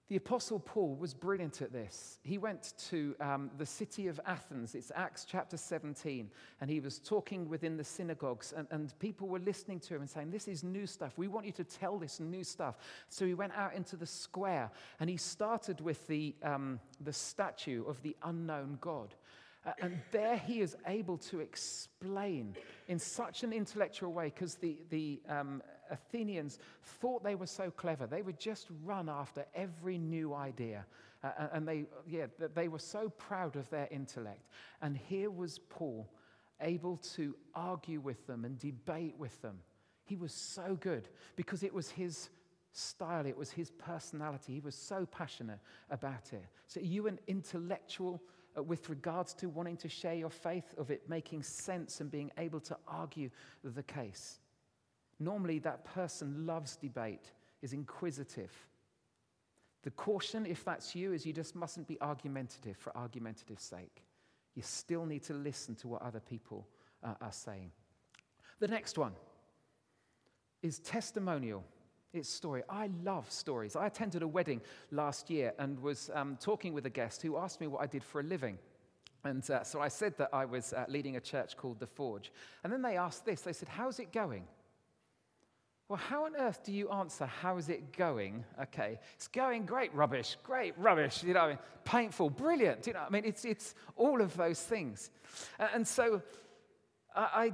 [0.08, 2.18] the Apostle Paul was brilliant at this.
[2.22, 6.98] He went to um, the city of Athens, it's Acts chapter 17, and he was
[6.98, 10.62] talking within the synagogues, and, and people were listening to him and saying, This is
[10.62, 11.14] new stuff.
[11.16, 12.76] We want you to tell this new stuff.
[13.08, 17.84] So he went out into the square, and he started with the, um, the statue
[17.86, 19.14] of the unknown God.
[19.66, 22.54] Uh, and there he is able to explain
[22.88, 28.06] in such an intellectual way, because the, the um, Athenians thought they were so clever.
[28.06, 30.86] They would just run after every new idea.
[31.22, 34.48] Uh, and they, yeah, they were so proud of their intellect.
[34.82, 36.08] And here was Paul
[36.60, 39.58] able to argue with them and debate with them.
[40.04, 42.28] He was so good because it was his
[42.72, 44.52] style, it was his personality.
[44.52, 46.44] He was so passionate about it.
[46.66, 48.22] So, are you an intellectual
[48.56, 52.30] uh, with regards to wanting to share your faith, of it making sense and being
[52.36, 53.30] able to argue
[53.62, 54.40] the case?
[55.24, 57.32] Normally, that person loves debate,
[57.62, 58.52] is inquisitive.
[59.82, 64.02] The caution, if that's you, is you just mustn't be argumentative for argumentative's sake.
[64.54, 66.66] You still need to listen to what other people
[67.02, 67.70] uh, are saying.
[68.60, 69.12] The next one
[70.62, 71.64] is testimonial.
[72.12, 72.62] It's story.
[72.68, 73.76] I love stories.
[73.76, 74.60] I attended a wedding
[74.90, 78.04] last year and was um, talking with a guest who asked me what I did
[78.04, 78.58] for a living.
[79.24, 82.30] And uh, so I said that I was uh, leading a church called The Forge.
[82.62, 84.44] And then they asked this they said, How's it going?
[85.88, 88.44] Well, how on earth do you answer, how's it going?
[88.62, 93.04] Okay, it's going great, rubbish, great, rubbish, you know, I mean, painful, brilliant, you know,
[93.06, 95.10] I mean, it's, it's all of those things.
[95.58, 96.22] And so
[97.14, 97.52] I, I,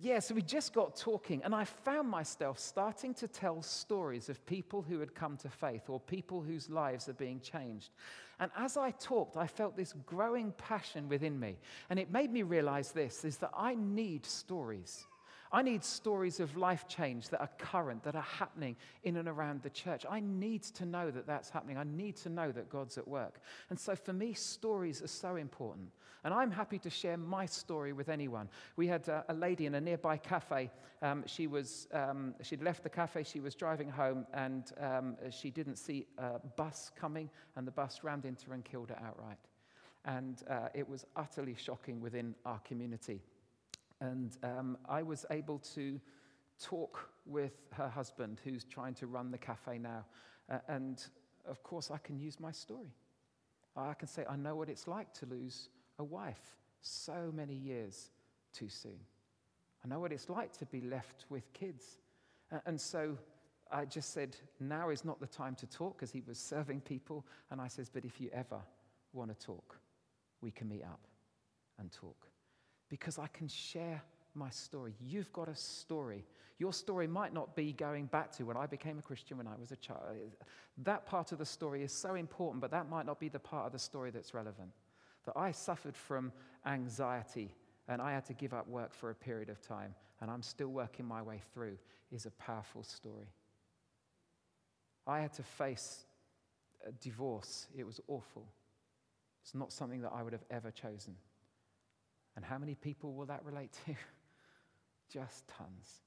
[0.00, 4.44] yeah, so we just got talking, and I found myself starting to tell stories of
[4.46, 7.90] people who had come to faith or people whose lives are being changed.
[8.38, 11.56] And as I talked, I felt this growing passion within me.
[11.90, 15.07] And it made me realize this is that I need stories.
[15.50, 19.62] I need stories of life change that are current, that are happening in and around
[19.62, 20.04] the church.
[20.08, 21.78] I need to know that that's happening.
[21.78, 23.40] I need to know that God's at work.
[23.70, 25.90] And so for me, stories are so important.
[26.24, 28.48] And I'm happy to share my story with anyone.
[28.76, 30.70] We had a, a lady in a nearby cafe.
[31.00, 35.50] Um, she was, um, she'd left the cafe, she was driving home, and um, she
[35.50, 39.38] didn't see a bus coming, and the bus rammed into her and killed her outright.
[40.04, 43.22] And uh, it was utterly shocking within our community.
[44.00, 46.00] And um, I was able to
[46.62, 50.04] talk with her husband, who's trying to run the cafe now.
[50.50, 51.04] Uh, and
[51.48, 52.92] of course, I can use my story.
[53.76, 58.10] I can say, I know what it's like to lose a wife so many years
[58.52, 58.98] too soon.
[59.84, 61.98] I know what it's like to be left with kids.
[62.50, 63.16] Uh, and so
[63.70, 67.24] I just said, now is not the time to talk because he was serving people.
[67.50, 68.60] And I says, but if you ever
[69.12, 69.78] want to talk,
[70.40, 71.06] we can meet up
[71.78, 72.28] and talk
[72.88, 74.02] because I can share
[74.34, 74.94] my story.
[75.00, 76.24] You've got a story.
[76.58, 79.56] Your story might not be going back to when I became a Christian when I
[79.58, 80.36] was a child.
[80.78, 83.66] That part of the story is so important, but that might not be the part
[83.66, 84.70] of the story that's relevant.
[85.26, 86.32] That I suffered from
[86.66, 87.54] anxiety
[87.88, 90.68] and I had to give up work for a period of time and I'm still
[90.68, 91.78] working my way through
[92.10, 93.28] is a powerful story.
[95.06, 96.04] I had to face
[96.86, 97.66] a divorce.
[97.76, 98.46] It was awful.
[99.42, 101.14] It's not something that I would have ever chosen.
[102.38, 103.96] And how many people will that relate to?
[105.12, 106.02] Just tons.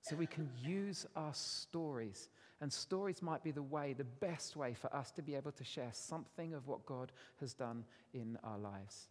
[0.00, 2.30] So we can use our stories.
[2.62, 5.64] And stories might be the way, the best way for us to be able to
[5.64, 9.08] share something of what God has done in our lives.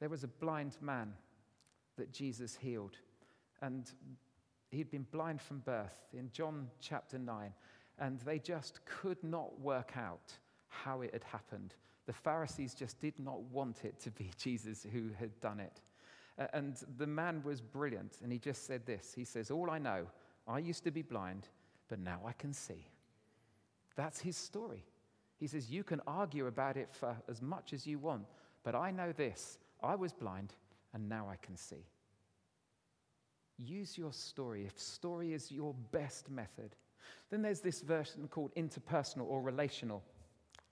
[0.00, 1.12] There was a blind man
[1.96, 2.96] that Jesus healed.
[3.60, 3.88] And
[4.72, 7.52] he'd been blind from birth in John chapter 9.
[8.00, 10.32] And they just could not work out
[10.66, 11.76] how it had happened.
[12.06, 15.80] The Pharisees just did not want it to be Jesus who had done it.
[16.38, 19.78] Uh, and the man was brilliant, and he just said this He says, All I
[19.78, 20.06] know,
[20.48, 21.48] I used to be blind,
[21.88, 22.86] but now I can see.
[23.96, 24.84] That's his story.
[25.38, 28.24] He says, You can argue about it for as much as you want,
[28.64, 30.54] but I know this I was blind,
[30.94, 31.84] and now I can see.
[33.58, 34.64] use your story.
[34.66, 36.74] If story is your best method,
[37.30, 40.02] then there's this version called interpersonal or relational.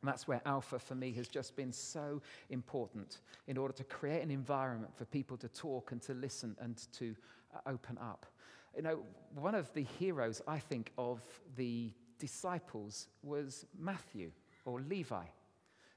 [0.03, 4.23] And that's where Alpha for me has just been so important in order to create
[4.23, 7.15] an environment for people to talk and to listen and to
[7.55, 8.27] uh, open up.
[8.75, 9.01] You know,
[9.35, 11.21] one of the heroes, I think, of
[11.57, 14.31] the disciples was Matthew
[14.65, 15.25] or Levi.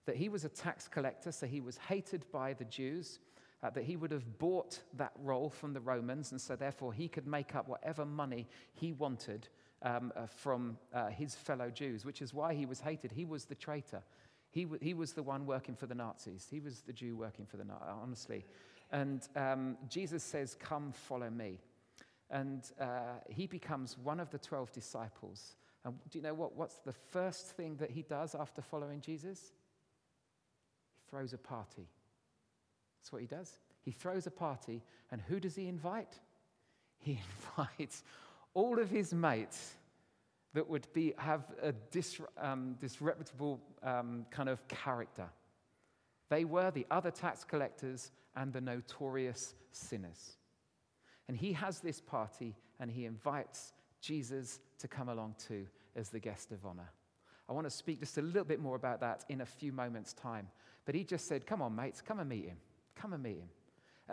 [0.05, 3.19] That he was a tax collector, so he was hated by the Jews,
[3.61, 7.07] uh, that he would have bought that role from the Romans, and so therefore he
[7.07, 9.47] could make up whatever money he wanted
[9.83, 13.11] um, uh, from uh, his fellow Jews, which is why he was hated.
[13.11, 14.01] He was the traitor.
[14.51, 16.47] He, w- he was the one working for the Nazis.
[16.49, 18.45] He was the Jew working for the Nazis, honestly.
[18.91, 21.59] And um, Jesus says, Come, follow me.
[22.29, 25.55] And uh, he becomes one of the 12 disciples.
[25.83, 26.55] And do you know what?
[26.55, 29.51] What's the first thing that he does after following Jesus?
[30.95, 31.87] He throws a party.
[32.99, 33.59] That's what he does.
[33.81, 36.19] He throws a party, and who does he invite?
[36.99, 37.19] He
[37.57, 38.03] invites
[38.53, 39.73] all of his mates
[40.53, 45.27] that would be, have a dis, um, disreputable um, kind of character.
[46.29, 50.37] They were the other tax collectors and the notorious sinners.
[51.27, 56.19] And he has this party and he invites Jesus to come along too as the
[56.19, 56.91] guest of honor.
[57.49, 60.13] I want to speak just a little bit more about that in a few moments'
[60.13, 60.47] time.
[60.85, 62.57] But he just said, Come on, mates, come and meet him.
[62.95, 63.49] Come and meet him.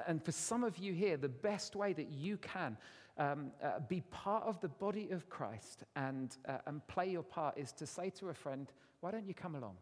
[0.07, 2.77] And for some of you here, the best way that you can
[3.19, 7.59] um, uh, be part of the body of Christ and, uh, and play your part
[7.59, 9.77] is to say to a friend, Why don't you come along?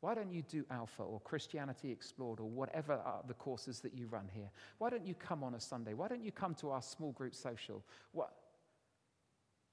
[0.00, 4.06] Why don't you do Alpha or Christianity Explored or whatever are the courses that you
[4.08, 4.50] run here?
[4.78, 5.94] Why don't you come on a Sunday?
[5.94, 7.82] Why don't you come to our small group social?
[8.12, 8.32] What?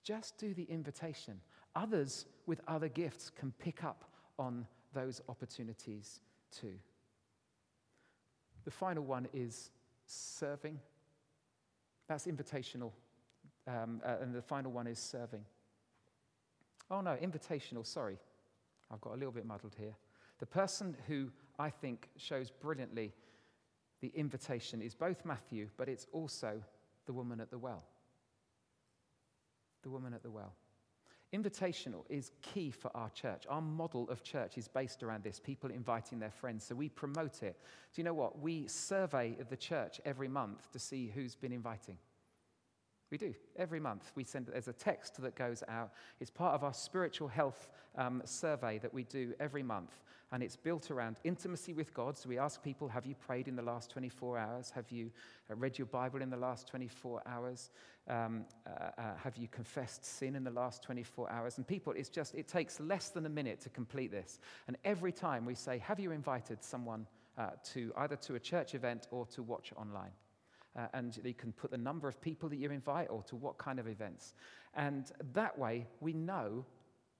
[0.04, 1.40] Just do the invitation.
[1.76, 4.06] Others with other gifts can pick up
[4.40, 6.74] on those opportunities too.
[8.66, 9.72] The final one is
[10.06, 10.80] serving.
[12.08, 12.92] That's invitational.
[13.68, 15.46] Um, uh, and the final one is serving.
[16.92, 18.18] Oh, no, invitational, sorry.
[18.92, 19.96] I've got a little bit muddled here.
[20.40, 23.14] The person who I think shows brilliantly
[24.02, 26.62] the invitation is both Matthew, but it's also
[27.06, 27.84] the woman at the well.
[29.84, 30.54] The woman at the well.
[31.34, 33.46] Invitational is key for our church.
[33.50, 36.64] Our model of church is based around this people inviting their friends.
[36.64, 37.60] So we promote it.
[37.94, 38.40] Do you know what?
[38.40, 41.98] We survey the church every month to see who's been inviting.
[43.14, 43.36] We do.
[43.58, 45.92] Every month, we send, there's a text that goes out.
[46.20, 49.92] It's part of our spiritual health um, survey that we do every month.
[50.32, 52.18] And it's built around intimacy with God.
[52.18, 54.72] So we ask people, have you prayed in the last 24 hours?
[54.72, 55.12] Have you
[55.48, 57.70] uh, read your Bible in the last 24 hours?
[58.08, 61.58] Um, uh, uh, have you confessed sin in the last 24 hours?
[61.58, 64.40] And people, it's just, it takes less than a minute to complete this.
[64.66, 67.06] And every time we say, have you invited someone
[67.38, 70.14] uh, to either to a church event or to watch online?
[70.78, 73.58] Uh, and you can put the number of people that you invite or to what
[73.58, 74.34] kind of events.
[74.76, 76.66] And that way, we know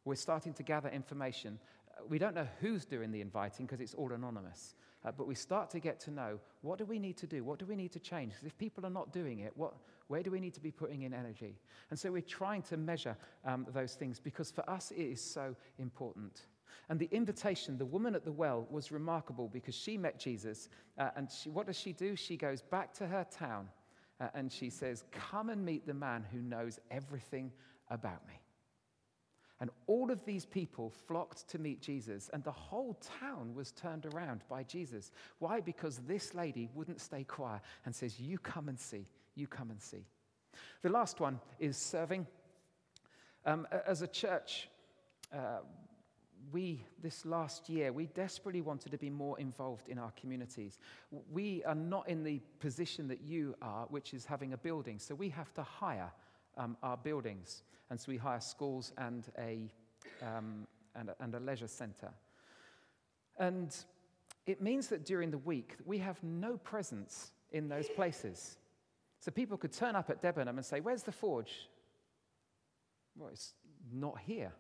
[0.06, 1.60] we're starting to gather information.
[1.88, 4.76] Uh, we don't know who's doing the inviting because it's all anonymous.
[5.06, 7.44] Uh, but we start to get to know what do we need to do?
[7.44, 8.32] What do we need to change?
[8.32, 9.74] Because if people are not doing it, what,
[10.08, 11.60] where do we need to be putting in energy?
[11.90, 15.56] And so we're trying to measure um, those things because for us it is so
[15.78, 16.44] important.
[16.90, 20.70] And the invitation, the woman at the well, was remarkable because she met Jesus.
[20.98, 22.16] Uh, and she, what does she do?
[22.16, 23.68] She goes back to her town
[24.20, 27.52] uh, and she says, Come and meet the man who knows everything
[27.90, 28.36] about me.
[29.60, 34.06] And all of these people flocked to meet Jesus, and the whole town was turned
[34.08, 35.12] around by Jesus.
[35.40, 35.62] Why?
[35.62, 39.82] Because this lady wouldn't stay quiet and says, You come and see, you come and
[39.82, 40.06] see.
[40.82, 42.28] The last one is serving.
[43.46, 44.70] Um, as a church,
[45.34, 45.60] uh,
[46.52, 50.78] we, this last year, we desperately wanted to be more involved in our communities.
[51.32, 55.00] We are not in the position that you are, which is having a building.
[55.00, 56.12] So we have to hire
[56.58, 57.64] um, our buildings.
[57.90, 59.72] And so we hire schools and a,
[60.22, 62.12] um, and a, and a leisure centre.
[63.38, 63.76] And
[64.46, 68.58] it means that during the week, we have no presence in those places.
[69.20, 71.70] So people could turn up at Debenham and say, Where's the forge?
[73.16, 73.54] Well, it's
[73.92, 74.52] not here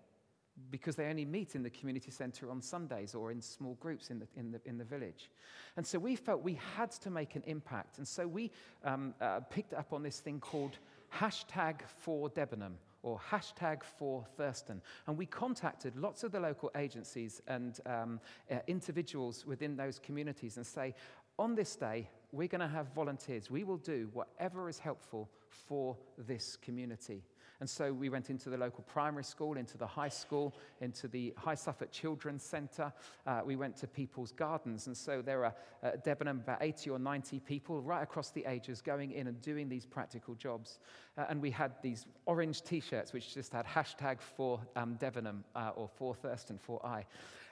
[0.69, 4.19] because they only meet in the community centre on Sundays or in small groups in
[4.19, 5.29] the, in the, in the village.
[5.77, 7.97] And so we felt we had to make an impact.
[7.97, 8.51] And so we
[8.83, 10.77] um, uh, picked up on this thing called
[11.11, 14.81] hashtag for Debenham or hashtag for Thurston.
[15.07, 20.57] And we contacted lots of the local agencies and um, uh, individuals within those communities
[20.57, 20.95] and say,
[21.37, 23.49] on this day, we're going to have volunteers.
[23.49, 27.23] We will do whatever is helpful for this community.
[27.63, 31.33] And so we went into the local primary school, into the high school, into the
[31.37, 32.91] High Suffolk Children's Centre.
[33.25, 34.87] Uh, we went to people's gardens.
[34.87, 38.81] And so there are uh, Debenham, about 80 or 90 people right across the ages
[38.81, 40.79] going in and doing these practical jobs.
[41.17, 45.45] Uh, and we had these orange t shirts which just had hashtag for um, Debenham
[45.55, 47.05] uh, or for Thurston, for Eye.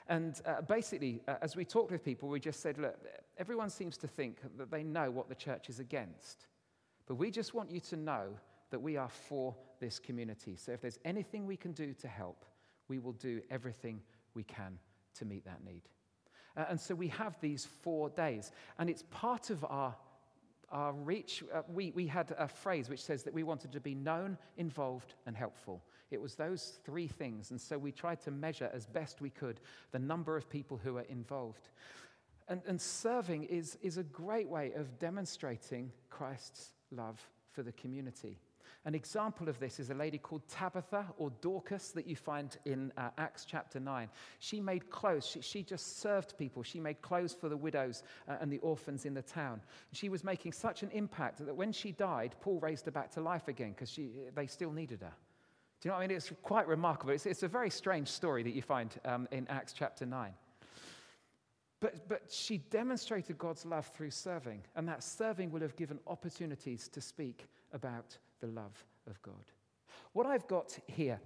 [0.08, 2.98] And uh, basically, uh, as we talked with people, we just said, look,
[3.38, 6.48] everyone seems to think that they know what the church is against.
[7.06, 8.34] But we just want you to know
[8.72, 10.56] that we are for this community.
[10.56, 12.44] So if there's anything we can do to help,
[12.88, 14.00] we will do everything
[14.34, 14.78] we can
[15.14, 15.82] to meet that need.
[16.56, 19.94] Uh, and so we have these four days, and it's part of our,
[20.70, 21.42] our reach.
[21.54, 25.14] Uh, we, we had a phrase which says that we wanted to be known, involved,
[25.26, 25.82] and helpful.
[26.10, 29.60] It was those three things, and so we tried to measure as best we could
[29.92, 31.70] the number of people who are involved.
[32.48, 37.20] And, and serving is, is a great way of demonstrating Christ's love
[37.52, 38.38] for the community.
[38.84, 42.92] An example of this is a lady called Tabitha or Dorcas that you find in
[42.96, 44.08] uh, Acts chapter 9.
[44.40, 46.64] She made clothes, she, she, just served people.
[46.64, 49.60] She made clothes for the widows uh, and the orphans in the town.
[49.92, 53.20] She was making such an impact that when she died, Paul raised her back to
[53.20, 53.96] life again because
[54.34, 55.12] they still needed her.
[55.80, 56.16] Do you know what I mean?
[56.16, 57.12] It's quite remarkable.
[57.12, 60.32] It's, it's a very strange story that you find um, in Acts chapter 9.
[61.78, 66.88] But, but she demonstrated God's love through serving, and that serving will have given opportunities
[66.88, 69.44] to speak about the love of God.
[70.12, 71.18] What I've got here,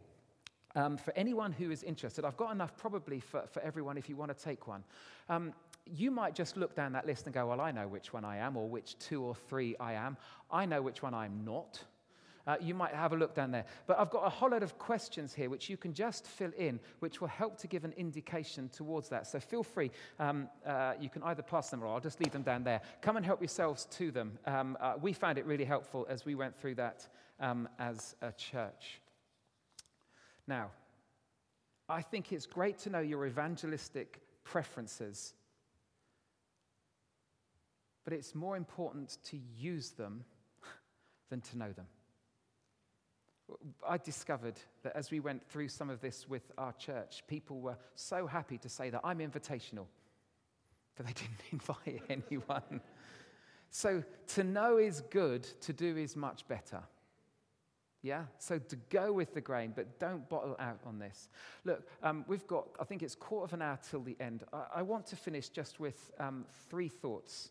[0.76, 4.14] um, for anyone who is interested, I've got enough probably for, for everyone if you
[4.14, 4.84] want to take one.
[5.28, 5.52] Um,
[5.86, 8.36] you might just look down that list and go, Well, I know which one I
[8.36, 10.16] am, or which two or three I am.
[10.50, 11.82] I know which one I'm not
[12.46, 13.64] uh, you might have a look down there.
[13.86, 16.78] But I've got a whole lot of questions here which you can just fill in,
[17.00, 19.26] which will help to give an indication towards that.
[19.26, 19.90] So feel free.
[20.20, 22.80] Um, uh, you can either pass them or I'll just leave them down there.
[23.02, 24.38] Come and help yourselves to them.
[24.46, 27.08] Um, uh, we found it really helpful as we went through that
[27.40, 29.00] um, as a church.
[30.46, 30.70] Now,
[31.88, 35.34] I think it's great to know your evangelistic preferences,
[38.04, 40.24] but it's more important to use them
[41.30, 41.86] than to know them.
[43.86, 47.76] I discovered that as we went through some of this with our church, people were
[47.94, 49.86] so happy to say that I'm invitational,
[50.96, 52.80] but they didn't invite anyone.
[53.70, 56.82] So to know is good, to do is much better.
[58.02, 58.24] Yeah?
[58.38, 61.28] So to go with the grain, but don't bottle out on this.
[61.64, 64.44] Look, um, we've got, I think it's quarter of an hour till the end.
[64.52, 67.50] I, I want to finish just with um, three thoughts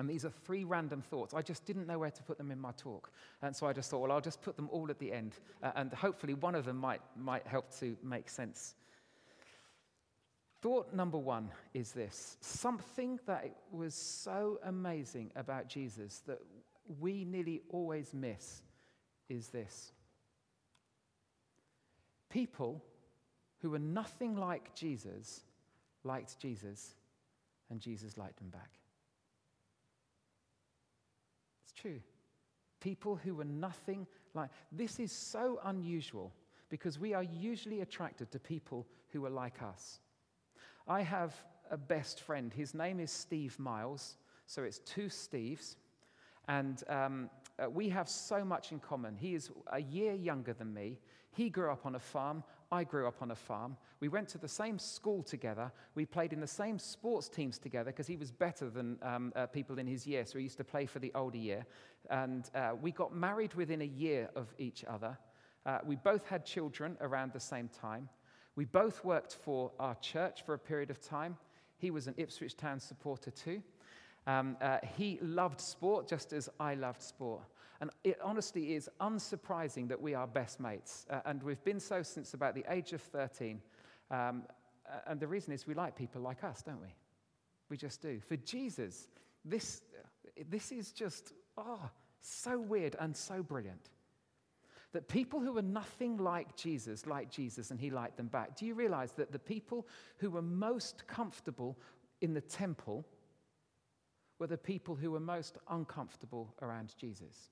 [0.00, 1.34] and these are three random thoughts.
[1.34, 3.12] I just didn't know where to put them in my talk.
[3.42, 5.34] And so I just thought, well, I'll just put them all at the end.
[5.62, 8.76] Uh, and hopefully one of them might, might help to make sense.
[10.62, 16.40] Thought number one is this something that was so amazing about Jesus that
[16.98, 18.62] we nearly always miss
[19.28, 19.92] is this.
[22.30, 22.82] People
[23.60, 25.42] who were nothing like Jesus
[26.04, 26.94] liked Jesus,
[27.68, 28.80] and Jesus liked them back.
[31.69, 32.00] It's true.
[32.80, 36.32] People who were nothing like this is so unusual
[36.70, 40.00] because we are usually attracted to people who are like us.
[40.86, 41.34] I have
[41.70, 42.52] a best friend.
[42.52, 44.16] His name is Steve Miles.
[44.46, 45.76] So it's two Steves.
[46.48, 49.16] And um, uh, we have so much in common.
[49.16, 50.98] He is a year younger than me.
[51.32, 52.42] He grew up on a farm.
[52.72, 53.76] I grew up on a farm.
[53.98, 55.72] We went to the same school together.
[55.94, 59.46] We played in the same sports teams together because he was better than um, uh,
[59.46, 60.24] people in his year.
[60.24, 61.66] So he used to play for the older year.
[62.10, 65.18] And uh, we got married within a year of each other.
[65.66, 68.08] Uh, we both had children around the same time.
[68.56, 71.36] We both worked for our church for a period of time.
[71.78, 73.62] He was an Ipswich Town supporter too.
[74.26, 77.42] Um, uh, he loved sport just as I loved sport.
[77.80, 81.06] And it honestly is unsurprising that we are best mates.
[81.08, 83.60] Uh, and we've been so since about the age of 13.
[84.10, 84.42] Um,
[85.06, 86.94] and the reason is we like people like us, don't we?
[87.70, 88.20] We just do.
[88.20, 89.08] For Jesus,
[89.44, 89.82] this,
[90.50, 91.88] this is just, oh,
[92.20, 93.88] so weird and so brilliant.
[94.92, 98.56] That people who were nothing like Jesus like Jesus and he liked them back.
[98.56, 99.86] Do you realize that the people
[100.18, 101.78] who were most comfortable
[102.20, 103.06] in the temple
[104.38, 107.50] were the people who were most uncomfortable around Jesus?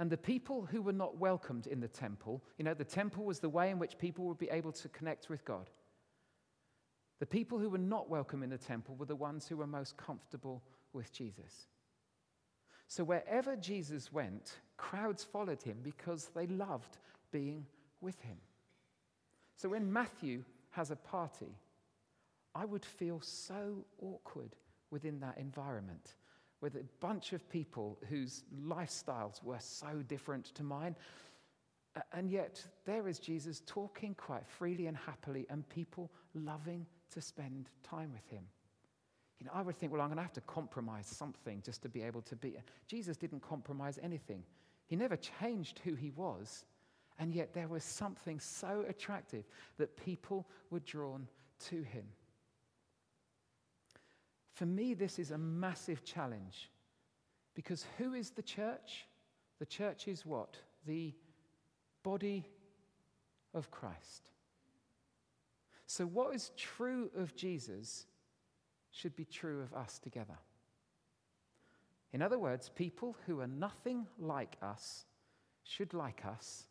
[0.00, 3.38] And the people who were not welcomed in the temple, you know, the temple was
[3.38, 5.68] the way in which people would be able to connect with God.
[7.18, 9.98] The people who were not welcome in the temple were the ones who were most
[9.98, 10.62] comfortable
[10.94, 11.66] with Jesus.
[12.88, 16.96] So wherever Jesus went, crowds followed him because they loved
[17.30, 17.66] being
[18.00, 18.38] with him.
[19.54, 21.58] So when Matthew has a party,
[22.54, 24.56] I would feel so awkward
[24.90, 26.14] within that environment
[26.60, 30.94] with a bunch of people whose lifestyles were so different to mine.
[32.12, 37.68] And yet, there is Jesus talking quite freely and happily, and people loving to spend
[37.82, 38.44] time with him.
[39.40, 41.88] You know, I would think, well, I'm going to have to compromise something just to
[41.88, 42.56] be able to be.
[42.86, 44.44] Jesus didn't compromise anything.
[44.86, 46.64] He never changed who he was,
[47.18, 49.44] and yet there was something so attractive
[49.78, 51.26] that people were drawn
[51.68, 52.04] to him.
[54.60, 56.68] For me, this is a massive challenge
[57.54, 59.06] because who is the church?
[59.58, 60.58] The church is what?
[60.86, 61.14] The
[62.02, 62.44] body
[63.54, 64.28] of Christ.
[65.86, 68.04] So, what is true of Jesus
[68.90, 70.36] should be true of us together.
[72.12, 75.06] In other words, people who are nothing like us
[75.64, 76.64] should like us,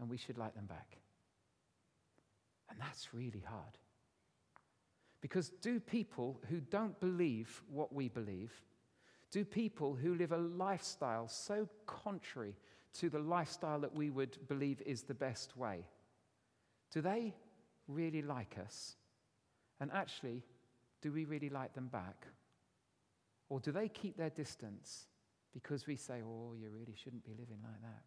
[0.00, 0.96] and we should like them back.
[2.70, 3.76] And that's really hard.
[5.22, 8.52] Because do people who don't believe what we believe,
[9.30, 12.54] do people who live a lifestyle so contrary
[12.94, 15.86] to the lifestyle that we would believe is the best way,
[16.92, 17.34] do they
[17.88, 18.96] really like us?
[19.80, 20.42] And actually,
[21.00, 22.26] do we really like them back?
[23.48, 25.06] Or do they keep their distance
[25.54, 28.02] because we say, oh, you really shouldn't be living like that?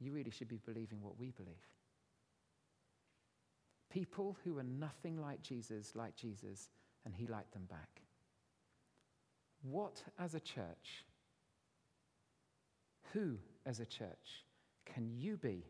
[0.00, 1.68] You really should be believing what we believe.
[3.90, 6.68] People who are nothing like Jesus, like Jesus,
[7.04, 8.02] and he liked them back.
[9.62, 11.04] What, as a church,
[13.12, 13.36] who,
[13.66, 14.44] as a church,
[14.86, 15.64] can you be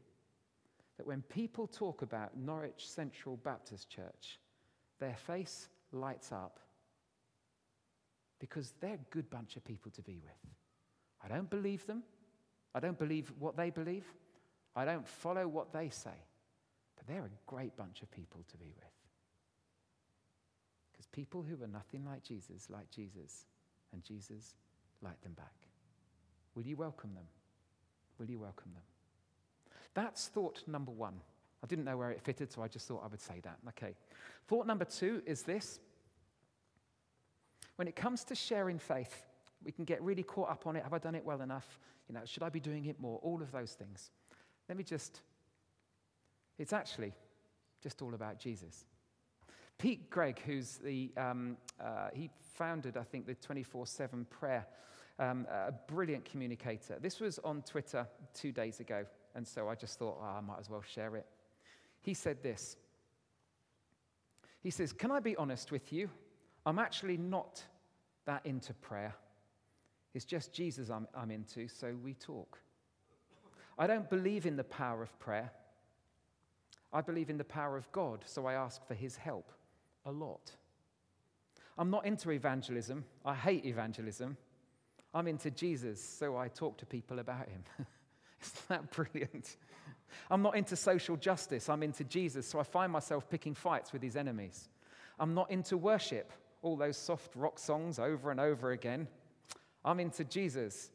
[0.97, 4.39] that when people talk about Norwich Central Baptist Church,
[4.99, 6.61] their face lights up
[8.39, 10.53] because they're a good bunch of people to be with.
[11.25, 12.03] I don't believe them.
[12.75, 14.05] I don't believe what they believe.
[14.77, 16.11] I don't follow what they say.
[17.11, 18.85] They're a great bunch of people to be with.
[20.93, 23.47] Because people who are nothing like Jesus like Jesus,
[23.93, 24.55] and Jesus
[25.03, 25.55] like them back.
[26.55, 27.25] Will you welcome them?
[28.19, 28.83] Will you welcome them?
[29.95, 31.15] That's thought number one.
[31.65, 33.59] I didn't know where it fitted, so I just thought I would say that.
[33.71, 33.97] Okay.
[34.47, 35.81] Thought number two is this.
[37.75, 39.25] When it comes to sharing faith,
[39.65, 40.85] we can get really caught up on it.
[40.85, 41.81] Have I done it well enough?
[42.09, 43.19] You know, should I be doing it more?
[43.23, 44.11] All of those things.
[44.69, 45.23] Let me just,
[46.61, 47.15] it's actually
[47.83, 48.85] just all about Jesus.
[49.79, 54.67] Pete Greig, who's the, um, uh, he founded, I think, the 24 7 prayer,
[55.19, 56.99] um, a brilliant communicator.
[57.01, 60.61] This was on Twitter two days ago, and so I just thought, oh, I might
[60.61, 61.25] as well share it.
[62.03, 62.77] He said this
[64.63, 66.11] He says, Can I be honest with you?
[66.67, 67.65] I'm actually not
[68.27, 69.15] that into prayer.
[70.13, 72.59] It's just Jesus I'm, I'm into, so we talk.
[73.79, 75.51] I don't believe in the power of prayer.
[76.93, 79.53] I believe in the power of God, so I ask for his help
[80.05, 80.53] a lot.
[81.78, 83.05] I'm not into evangelism.
[83.24, 84.36] I hate evangelism.
[85.14, 87.64] I'm into Jesus, so I talk to people about him.
[88.43, 89.57] Isn't that brilliant?
[90.30, 91.68] I'm not into social justice.
[91.68, 94.68] I'm into Jesus, so I find myself picking fights with his enemies.
[95.18, 96.32] I'm not into worship,
[96.62, 99.09] all those soft rock songs over and over again.
[99.84, 100.91] I'm into Jesus.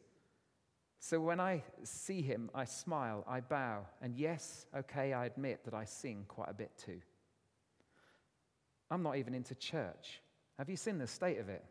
[1.08, 5.72] So when I see him, I smile, I bow, and yes, okay, I admit that
[5.72, 7.00] I sing quite a bit too.
[8.90, 10.20] I'm not even into church.
[10.58, 11.64] Have you seen the state of it?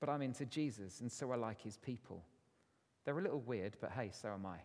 [0.00, 2.24] But I'm into Jesus, and so I like his people.
[3.04, 4.58] They're a little weird, but hey, so am I.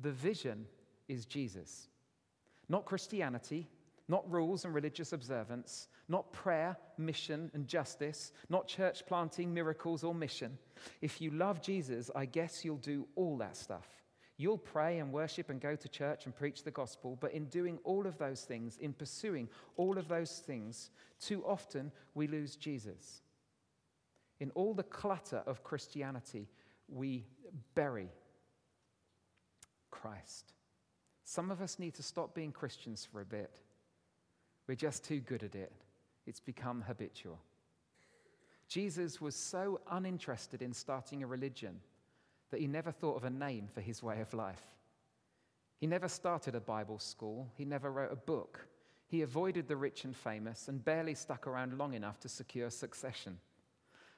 [0.00, 0.66] The vision
[1.06, 1.86] is Jesus.
[2.68, 3.68] Not Christianity,
[4.10, 10.12] not rules and religious observance, not prayer, mission, and justice, not church planting, miracles, or
[10.12, 10.58] mission.
[11.00, 13.86] If you love Jesus, I guess you'll do all that stuff.
[14.36, 17.78] You'll pray and worship and go to church and preach the gospel, but in doing
[17.84, 20.90] all of those things, in pursuing all of those things,
[21.20, 23.22] too often we lose Jesus.
[24.40, 26.48] In all the clutter of Christianity,
[26.88, 27.26] we
[27.76, 28.08] bury
[29.92, 30.52] Christ.
[31.22, 33.54] Some of us need to stop being Christians for a bit.
[34.70, 35.72] We're just too good at it,
[36.28, 37.40] it's become habitual.
[38.68, 41.80] Jesus was so uninterested in starting a religion
[42.52, 44.62] that he never thought of a name for his way of life.
[45.80, 48.64] He never started a Bible school, he never wrote a book.
[49.08, 53.38] He avoided the rich and famous and barely stuck around long enough to secure succession.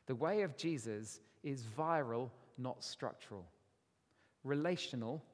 [0.05, 2.29] The way of Jesus is viral,
[2.59, 3.47] not structural,
[4.45, 5.25] relational,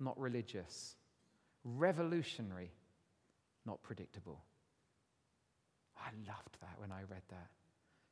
[0.00, 0.96] not religious,
[1.62, 2.70] revolutionary,
[3.66, 4.40] not predictable.
[6.02, 7.48] I loved that when I read that.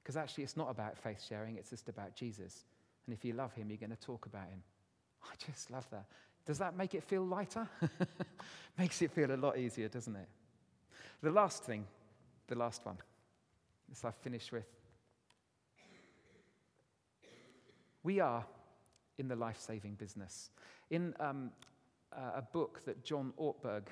[0.02, 2.64] Because actually, it's not about faith sharing, it's just about Jesus.
[3.06, 4.62] And if you love him, you're going to talk about him.
[5.24, 6.06] I just love that.
[6.46, 7.68] Does that make it feel lighter?
[8.78, 10.28] Makes it feel a lot easier, doesn't it?
[11.22, 11.86] The last thing,
[12.48, 12.96] the last one,
[13.88, 14.64] this I've finished with.
[18.02, 18.44] We are
[19.18, 20.50] in the life saving business.
[20.88, 21.50] In um,
[22.12, 23.84] uh, a book that John Ortberg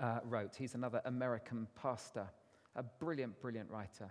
[0.00, 0.54] uh, wrote.
[0.56, 2.26] He's another American pastor,
[2.76, 4.10] a brilliant, brilliant writer.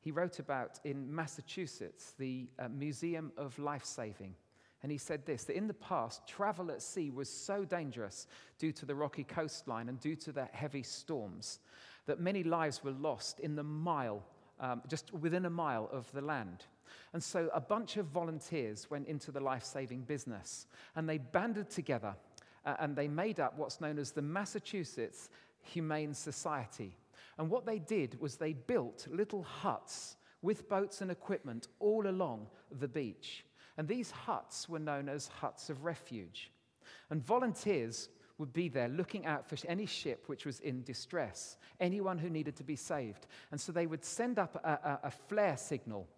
[0.00, 4.34] He wrote about in Massachusetts the uh, Museum of Life Saving.
[4.82, 8.26] And he said this that in the past, travel at sea was so dangerous
[8.58, 11.60] due to the rocky coastline and due to the heavy storms
[12.06, 14.24] that many lives were lost in the mile,
[14.58, 16.64] um, just within a mile of the land.
[17.12, 20.66] And so a bunch of volunteers went into the life saving business
[20.96, 22.16] and they banded together
[22.66, 25.30] uh, and they made up what's known as the Massachusetts
[25.62, 26.96] Humane Society.
[27.38, 32.48] And what they did was they built little huts with boats and equipment all along
[32.80, 33.44] the beach.
[33.76, 36.50] And these huts were known as huts of refuge.
[37.10, 38.08] And volunteers
[38.38, 42.56] would be there looking out for any ship which was in distress, anyone who needed
[42.56, 43.26] to be saved.
[43.50, 46.08] And so they would send up a, a, a flare signal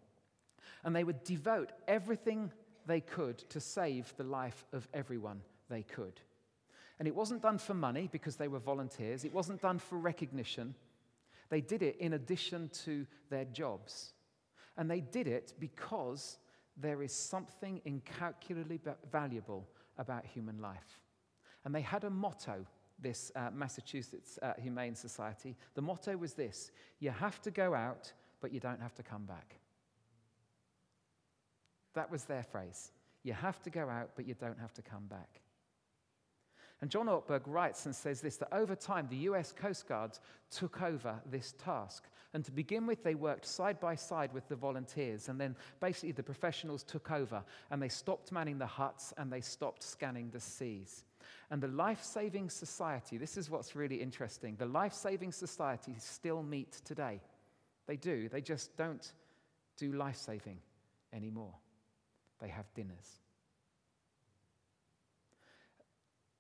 [0.84, 2.50] and they would devote everything
[2.86, 6.20] they could to save the life of everyone they could.
[6.98, 10.74] And it wasn't done for money because they were volunteers, it wasn't done for recognition.
[11.50, 14.12] They did it in addition to their jobs.
[14.76, 16.38] And they did it because
[16.76, 18.80] there is something incalculably
[19.10, 19.68] valuable
[19.98, 21.00] about human life.
[21.64, 22.66] And they had a motto,
[22.98, 25.56] this uh, Massachusetts uh, Humane Society.
[25.74, 29.24] The motto was this you have to go out, but you don't have to come
[29.24, 29.56] back.
[31.94, 32.90] That was their phrase.
[33.22, 35.40] You have to go out, but you don't have to come back.
[36.84, 40.18] And John Ortberg writes and says this that over time, the US Coast Guard
[40.50, 42.04] took over this task.
[42.34, 45.30] And to begin with, they worked side by side with the volunteers.
[45.30, 49.40] And then basically, the professionals took over and they stopped manning the huts and they
[49.40, 51.04] stopped scanning the seas.
[51.50, 54.54] And the Life Saving Society, this is what's really interesting.
[54.58, 57.22] The Life Saving Society still meet today.
[57.86, 59.10] They do, they just don't
[59.78, 60.58] do life saving
[61.14, 61.54] anymore.
[62.42, 63.23] They have dinners.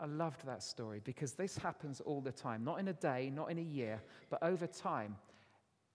[0.04, 3.50] I loved that story because this happens all the time, not in a day, not
[3.50, 5.16] in a year, but over time.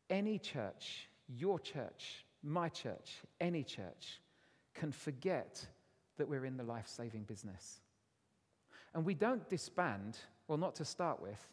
[0.09, 4.19] Any church, your church, my church, any church,
[4.73, 5.63] can forget
[6.17, 7.81] that we're in the life saving business.
[8.95, 11.47] And we don't disband, well, not to start with.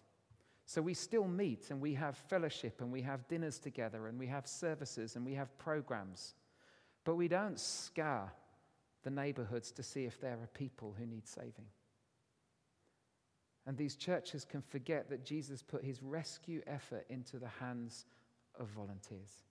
[0.64, 4.28] So we still meet and we have fellowship and we have dinners together and we
[4.28, 6.32] have services and we have programs.
[7.04, 8.32] But we don't scour
[9.02, 11.66] the neighborhoods to see if there are people who need saving.
[13.66, 18.06] And these churches can forget that Jesus put his rescue effort into the hands
[18.58, 19.42] of volunteers.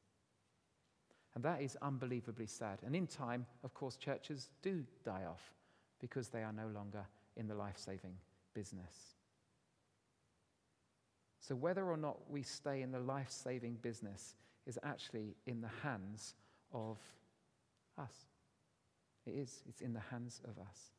[1.36, 2.80] And that is unbelievably sad.
[2.86, 5.53] And in time, of course, churches do die off
[5.99, 7.05] because they are no longer
[7.36, 8.16] in the life saving
[8.53, 9.16] business.
[11.41, 14.36] So, whether or not we stay in the life saving business
[14.66, 16.36] is actually in the hands
[16.74, 16.97] of
[17.97, 18.16] us.
[19.26, 20.94] It is, it's in the hands of us.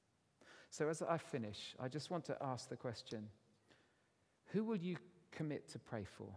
[0.71, 3.29] So, as I finish, I just want to ask the question
[4.53, 4.97] who will you
[5.33, 6.29] commit to pray for?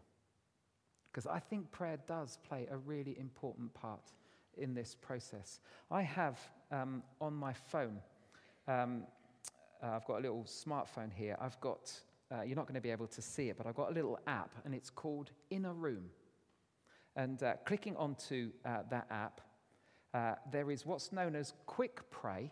[1.12, 4.12] Because I think prayer does play a really important part
[4.58, 5.60] in this process.
[5.90, 6.40] I have
[6.72, 8.00] um, on my phone,
[8.68, 9.04] um,
[9.82, 11.38] uh, I've got a little smartphone here.
[11.40, 11.92] I've got,
[12.32, 14.20] uh, you're not going to be able to see it, but I've got a little
[14.28, 16.10] app, and it's called Inner Room.
[17.16, 19.42] And uh, clicking onto uh, that app,
[20.14, 22.52] uh, there is what's known as Quick Pray.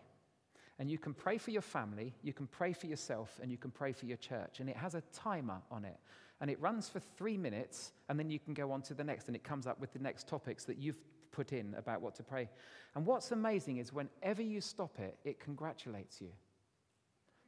[0.78, 3.70] And you can pray for your family, you can pray for yourself, and you can
[3.70, 4.60] pray for your church.
[4.60, 5.98] And it has a timer on it.
[6.40, 9.26] And it runs for three minutes, and then you can go on to the next,
[9.26, 10.98] and it comes up with the next topics that you've
[11.32, 12.48] put in about what to pray.
[12.94, 16.28] And what's amazing is whenever you stop it, it congratulates you.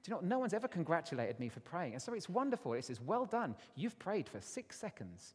[0.03, 1.93] Do you know, no one's ever congratulated me for praying.
[1.93, 2.73] And so it's wonderful.
[2.73, 3.55] It says, Well done.
[3.77, 5.35] You've prayed for six seconds.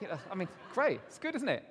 [0.00, 1.00] You know, I mean, great.
[1.06, 1.64] It's good, isn't it?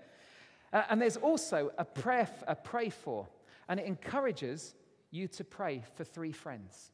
[0.72, 3.28] Uh, and there's also a pray for,
[3.68, 4.74] and it encourages
[5.14, 6.92] you to pray for three friends.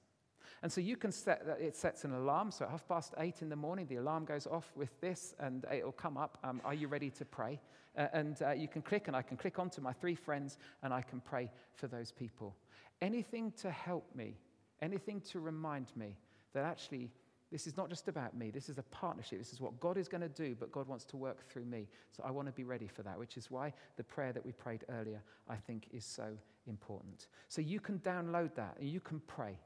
[0.61, 2.51] And so you can set that, it sets an alarm.
[2.51, 5.65] So at half past eight in the morning, the alarm goes off with this, and
[5.74, 6.38] it'll come up.
[6.43, 7.61] Um, Are you ready to pray?
[7.97, 10.93] Uh, and uh, you can click, and I can click onto my three friends, and
[10.93, 12.55] I can pray for those people.
[13.01, 14.36] Anything to help me,
[14.82, 16.17] anything to remind me
[16.53, 17.09] that actually
[17.51, 18.51] this is not just about me.
[18.51, 19.39] This is a partnership.
[19.39, 21.87] This is what God is going to do, but God wants to work through me.
[22.15, 24.51] So I want to be ready for that, which is why the prayer that we
[24.51, 26.27] prayed earlier, I think, is so
[26.67, 27.27] important.
[27.47, 29.57] So you can download that and you can pray.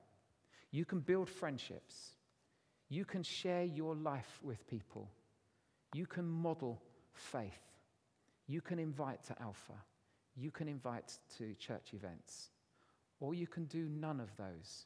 [0.71, 2.11] You can build friendships.
[2.88, 5.09] You can share your life with people.
[5.93, 6.81] You can model
[7.13, 7.51] faith.
[8.47, 9.73] You can invite to Alpha.
[10.38, 12.49] You can invite to church events.
[13.19, 14.86] Or you can do none of those.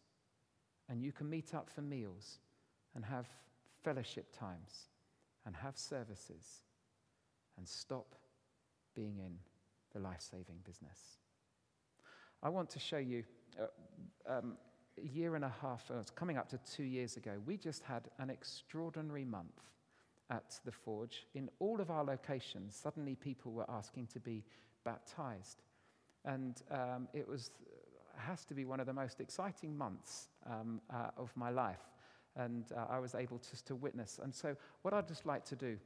[0.90, 2.40] And you can meet up for meals
[2.98, 3.28] and have
[3.84, 4.90] fellowship times
[5.46, 6.64] and have services
[7.58, 8.16] and stop
[8.96, 9.36] being in
[9.94, 11.20] the life saving business.
[12.42, 13.24] I want to show you
[13.60, 14.58] uh, um,
[14.98, 17.84] a year and a half, oh, it's coming up to two years ago, we just
[17.84, 19.62] had an extraordinary month
[20.32, 21.28] at the Forge.
[21.36, 24.44] In all of our locations, suddenly people were asking to be
[24.84, 25.62] baptized.
[26.26, 27.52] And um, it was,
[28.18, 31.84] has to be one of the most exciting months um, uh, of my life.
[32.38, 34.20] And uh, I was able just to witness.
[34.22, 35.78] And so, what I'd just like to do,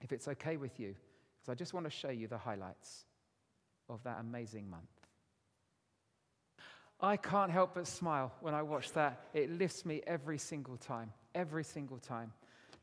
[0.00, 0.94] if it's okay with you,
[1.42, 3.04] is I just want to show you the highlights
[3.88, 4.88] of that amazing month.
[7.00, 9.26] I can't help but smile when I watch that.
[9.34, 12.32] It lifts me every single time, every single time,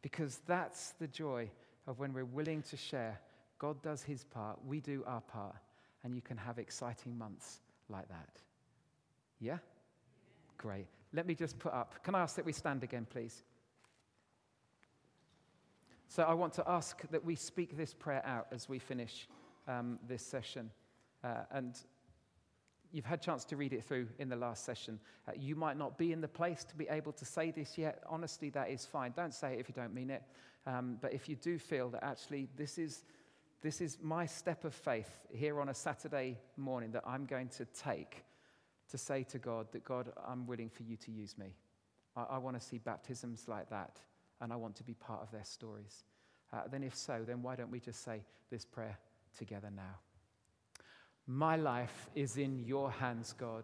[0.02, 1.50] because that's the joy
[1.88, 3.20] of when we're willing to share.
[3.58, 5.56] God does his part, we do our part,
[6.04, 8.30] and you can have exciting months like that.
[9.40, 9.58] Yeah?
[10.58, 10.88] Great.
[11.14, 12.04] Let me just put up.
[12.04, 13.44] Can I ask that we stand again, please?
[16.08, 19.28] So I want to ask that we speak this prayer out as we finish
[19.68, 20.70] um, this session.
[21.24, 21.80] Uh, and
[22.92, 25.00] you've had a chance to read it through in the last session.
[25.28, 28.04] Uh, you might not be in the place to be able to say this yet.
[28.10, 29.14] Honestly, that is fine.
[29.16, 30.24] Don't say it if you don't mean it.
[30.68, 33.04] Um, but if you do feel that actually this is,
[33.62, 37.66] this is my step of faith here on a Saturday morning that I'm going to
[37.66, 38.24] take
[38.92, 41.56] to say to God that, God, I'm willing for you to use me.
[42.16, 43.98] I, I want to see baptisms like that,
[44.40, 46.04] and I want to be part of their stories.
[46.54, 48.98] Uh, then, if so, then why don't we just say this prayer
[49.38, 50.00] together now?
[51.28, 53.64] My life is in your hands, God.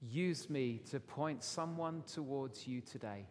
[0.00, 3.26] Use me to point someone towards you today.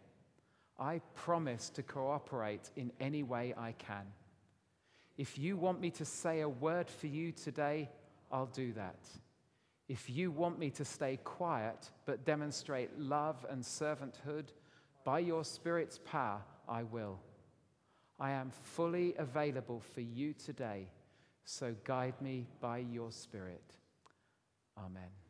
[0.78, 4.04] I promise to cooperate in any way I can.
[5.16, 7.88] If you want me to say a word for you today,
[8.30, 8.98] I'll do that.
[9.88, 14.46] If you want me to stay quiet but demonstrate love and servanthood
[15.04, 17.20] by your Spirit's power, I will.
[18.18, 20.88] I am fully available for you today
[21.44, 23.62] so guide me by your Spirit.
[24.76, 25.25] Amen.